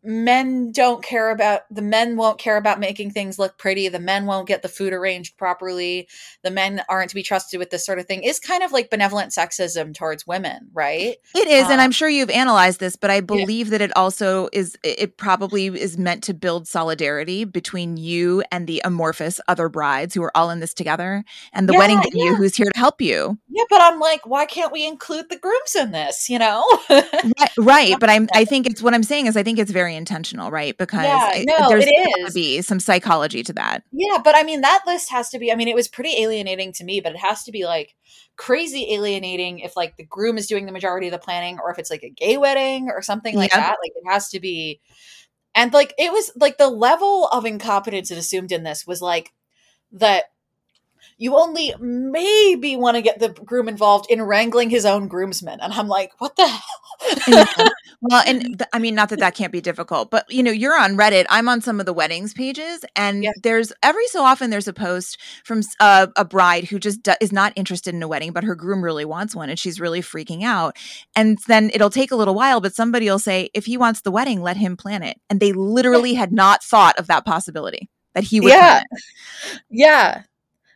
[0.05, 4.27] men don't care about the men won't care about making things look pretty, the men
[4.27, 6.09] won't get the food arranged properly,
[6.43, 8.91] the men aren't to be trusted with this sort of thing is kind of like
[8.91, 11.17] benevolent sexism towards women, right?
[11.35, 14.49] It is, and Uh, I'm sure you've analyzed this, but I believe that it also
[14.53, 14.77] is.
[14.83, 20.23] It probably is meant to build solidarity between you and the amorphous other brides who
[20.23, 22.37] are all in this together, and the wedding Yeah, venue yeah.
[22.37, 23.39] who's here to help you.
[23.49, 26.65] Yeah, but I'm like, why can't we include the grooms in this, you know?
[26.91, 27.95] Right, right.
[28.01, 28.29] But I'm.
[28.35, 30.77] I think it's what I'm saying is I think it's very very intentional, right?
[30.77, 33.85] Because Yeah, I- no, there's be some psychology to that.
[33.93, 36.73] Yeah, but I mean that list has to be I mean it was pretty alienating
[36.75, 37.95] to me, but it has to be like
[38.37, 41.79] crazy alienating if like the groom is doing the majority of the planning or if
[41.79, 43.61] it's like a gay wedding or something like Yep.
[43.61, 43.77] that.
[43.83, 44.81] Like it has to be
[45.55, 49.33] and like it was like the level of incompetence it assumed in this was like
[49.93, 50.25] that
[51.19, 55.61] you only maybe want to get the groom involved in wrangling his own groomsmen.
[55.61, 57.69] And I'm like, what the hell?
[58.03, 58.17] Yeah.
[58.17, 60.77] well, and th- I mean, not that that can't be difficult, but you know, you're
[60.79, 61.25] on Reddit.
[61.31, 63.31] I'm on some of the weddings pages, and Yeah.
[63.43, 67.33] there's every so often there's a post from uh, a bride who just do- is
[67.33, 70.43] not interested in a wedding, but her groom really wants one, and she's really freaking
[70.43, 70.77] out.
[71.15, 74.11] And then it'll take a little while, but somebody will say, if he wants the
[74.11, 75.19] wedding, let him plan it.
[75.31, 78.81] And they literally had not thought of that possibility that he would Yeah.
[78.81, 79.61] plan it.
[79.71, 80.23] yeah.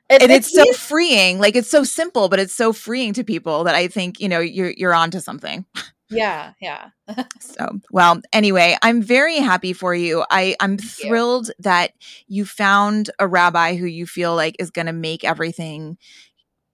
[0.09, 1.41] And it's so he's- freeing.
[1.41, 4.39] Like it's so simple, but it's so freeing to people that I think you know
[4.39, 5.67] you're you're onto something.
[6.11, 6.91] Yeah, yeah.
[7.41, 10.25] So, well, anyway, I'm very happy for you.
[10.31, 10.79] I I'm you.
[10.79, 11.93] thrilled that
[12.27, 15.99] you found a rabbi who you feel like is going to make everything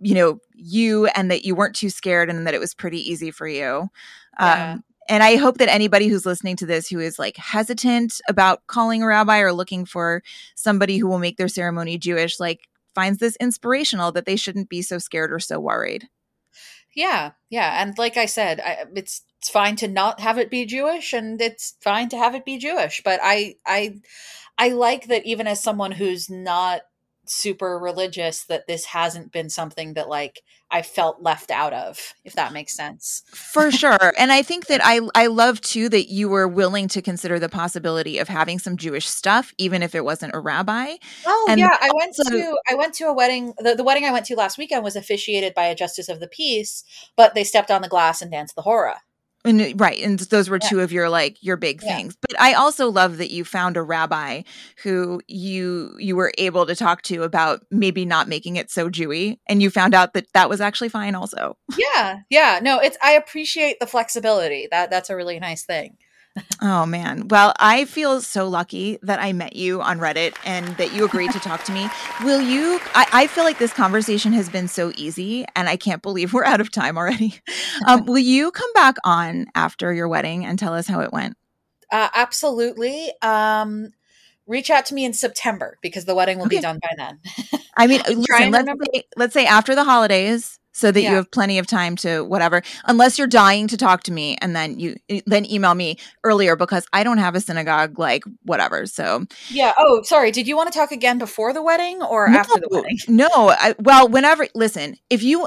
[0.05, 3.31] you know, you and that you weren't too scared and that it was pretty easy
[3.31, 3.89] for you.
[4.41, 4.73] Yeah.
[4.73, 8.67] Um and I hope that anybody who's listening to this who is like hesitant about
[8.67, 10.23] calling a rabbi or looking for
[10.55, 14.83] somebody who will make their ceremony Jewish like finds this inspirational that they shouldn't be
[14.83, 16.09] so scared or so worried.
[16.95, 20.67] Yeah, yeah, and like I said, I, it's it's fine to not have it be
[20.67, 23.01] Jewish, and it's fine to have it be Jewish.
[23.05, 24.01] But I, I,
[24.59, 26.83] I like that even as someone who's not
[27.27, 32.33] super religious, that this hasn't been something that like I felt left out of, if
[32.35, 33.23] that makes sense.
[33.33, 34.13] For sure.
[34.19, 37.49] And I think that I I love too that you were willing to consider the
[37.49, 40.95] possibility of having some Jewish stuff even if it wasn't a rabbi.
[41.27, 43.55] Oh And yeah, I went also- to I went to a wedding.
[43.59, 46.29] The, the wedding I went to last weekend was officiated by a justice of the
[46.29, 46.85] peace,
[47.17, 49.01] but they stepped on the glass and danced the hora.
[49.45, 50.69] And uh, right, and those were Yeah.
[50.69, 51.97] two of your like your big Yeah.
[51.97, 52.17] things.
[52.21, 54.43] But I also love that you found a rabbi
[54.83, 59.39] who you you were able to talk to about maybe not making it so Jewy
[59.49, 61.57] and you found out that that was actually fine also.
[61.77, 62.61] Yeah, yeah.
[62.63, 64.69] No, it's I appreciate the flexibility.
[64.71, 65.97] That that's a really nice thing.
[66.63, 67.29] Oh man.
[67.29, 71.33] Well, I feel so lucky that I met you on Reddit and that you agreed
[71.33, 71.89] to talk to me.
[72.25, 72.81] Will you?
[72.95, 76.45] I, I feel like this conversation has been so easy and I can't believe we're
[76.45, 77.41] out of time already.
[77.87, 81.37] Um, will you come back on after your wedding and tell us how it went?
[81.91, 83.11] Uh, absolutely.
[83.23, 83.93] Um,
[84.47, 87.19] reach out to me in September because the wedding will be done by then.
[87.77, 91.11] I mean, listen, let's say, let's say after the holidays so that Yeah.
[91.11, 94.57] you have plenty of time to whatever, unless you're dying to talk to me and
[94.57, 94.97] then you
[95.27, 98.87] then email me earlier because I don't have a synagogue like whatever.
[98.87, 99.73] So yeah.
[99.79, 100.31] Oh, sorry.
[100.31, 102.99] Did you want to talk again before the wedding or after the wedding?
[103.09, 105.47] No, I, well, whenever listen, if you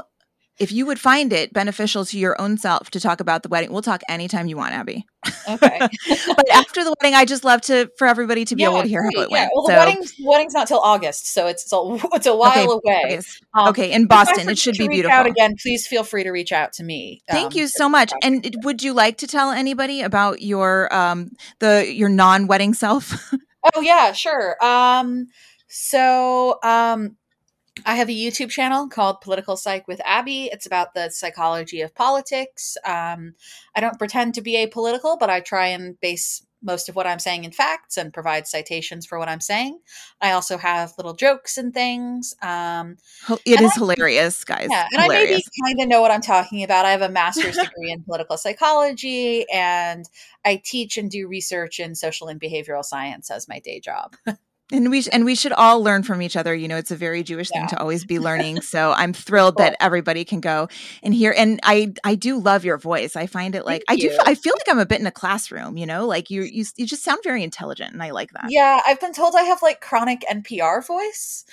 [0.58, 3.72] if you would find it beneficial to your own self to talk about the wedding,
[3.72, 5.06] we'll talk anytime you want, Abby.
[5.48, 5.88] Okay.
[6.36, 9.02] But after the wedding, I just love to for everybody to be able to hear
[9.02, 9.50] how it went.
[9.54, 12.70] Well, the so, wedding's wedding's not till August, so it's it's a, it's a while
[12.70, 13.20] away.
[13.54, 15.16] Um, okay, in Boston, it should be reach beautiful.
[15.16, 17.22] Out again, please feel free to reach out to me.
[17.30, 18.12] Thank um, you so much.
[18.22, 23.34] And it- would you like to tell anybody about your um the your non-wedding self?
[23.74, 24.56] Oh yeah, sure.
[24.64, 25.26] Um,
[25.66, 27.16] so um,
[27.86, 30.50] I have a YouTube channel called Political Psych with Abby.
[30.52, 32.76] It's about the psychology of politics.
[32.84, 33.34] Um,
[33.76, 37.20] I don't pretend to be apolitical, but I try and base most of what I'm
[37.20, 39.78] saying in facts and provide citations for what I'm saying.
[40.20, 42.34] I also have little jokes and things.
[42.42, 42.96] Um,
[43.44, 44.66] It is I- hilarious, guys.
[44.68, 45.48] yeah, and I maybe hilarious.
[45.64, 46.84] kind of know what I'm talking about.
[46.86, 50.06] I have a master's degree in political psychology, and
[50.44, 54.16] I teach and do research in social and behavioral science as my day job.
[54.72, 56.52] And we sh- and we should all learn from each other.
[56.54, 57.60] You know, it's a very Jewish Yeah.
[57.60, 58.62] thing to always be learning.
[58.62, 59.64] So I'm thrilled Cool.
[59.66, 60.68] that everybody can go
[61.04, 61.32] and hear.
[61.36, 63.14] And I I do love your voice.
[63.14, 64.18] I find it like Thank I do.
[64.26, 65.76] I feel like I'm a bit in a classroom.
[65.76, 68.46] You know, like you you you just sound very intelligent, and I like that.
[68.48, 71.44] Yeah, I've been told I have like chronic NPR voice.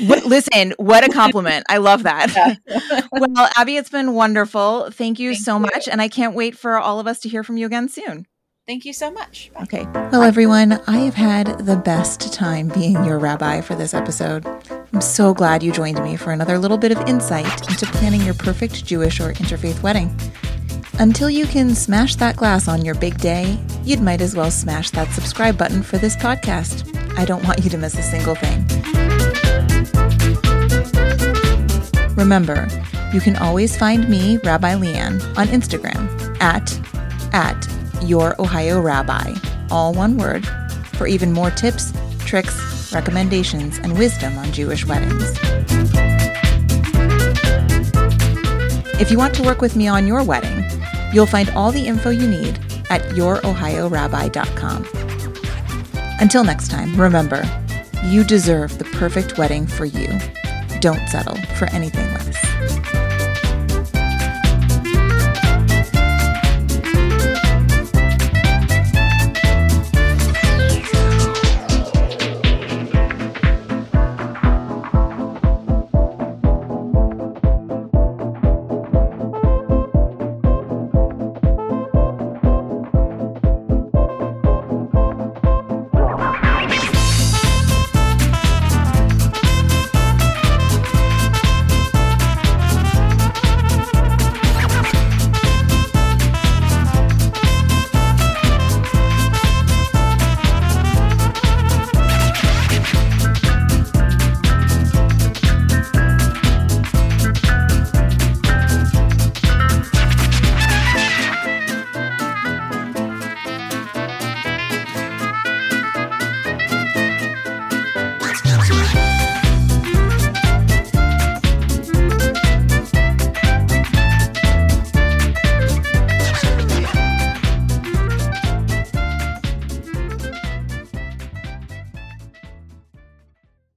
[0.00, 1.64] What, listen, what a compliment!
[1.70, 2.30] I love that.
[2.68, 3.00] Yeah.
[3.12, 4.90] well, Abby, it's been wonderful.
[4.90, 5.60] Thank you Thank so you.
[5.60, 8.26] much, and I can't wait for all of us to hear from you again soon.
[8.64, 9.50] Thank you so much.
[9.54, 9.62] Bye.
[9.64, 9.86] Okay.
[9.92, 14.46] Well, everyone, I have had the best time being your rabbi for this episode.
[14.92, 18.34] I'm so glad you joined me for another little bit of insight into planning your
[18.34, 20.16] perfect Jewish or interfaith wedding.
[21.00, 24.90] Until you can smash that glass on your big day, you'd might as well smash
[24.90, 26.88] that subscribe button for this podcast.
[27.18, 28.64] I don't want you to miss a single thing.
[32.14, 32.68] Remember,
[33.12, 36.06] you can always find me, Rabbi LeighAnn, on Instagram
[36.40, 36.78] at
[37.34, 37.71] at
[38.08, 39.34] your Ohio Rabbi,
[39.70, 40.46] all one word,
[40.94, 45.38] for even more tips, tricks, recommendations, and wisdom on Jewish weddings.
[49.00, 50.64] If you want to work with me on your wedding,
[51.12, 52.58] you'll find all the info you need
[52.90, 54.86] at yourohiorabbi.com.
[56.20, 57.42] Until next time, remember,
[58.04, 60.18] you deserve the perfect wedding for you.
[60.80, 62.41] Don't settle for anything less.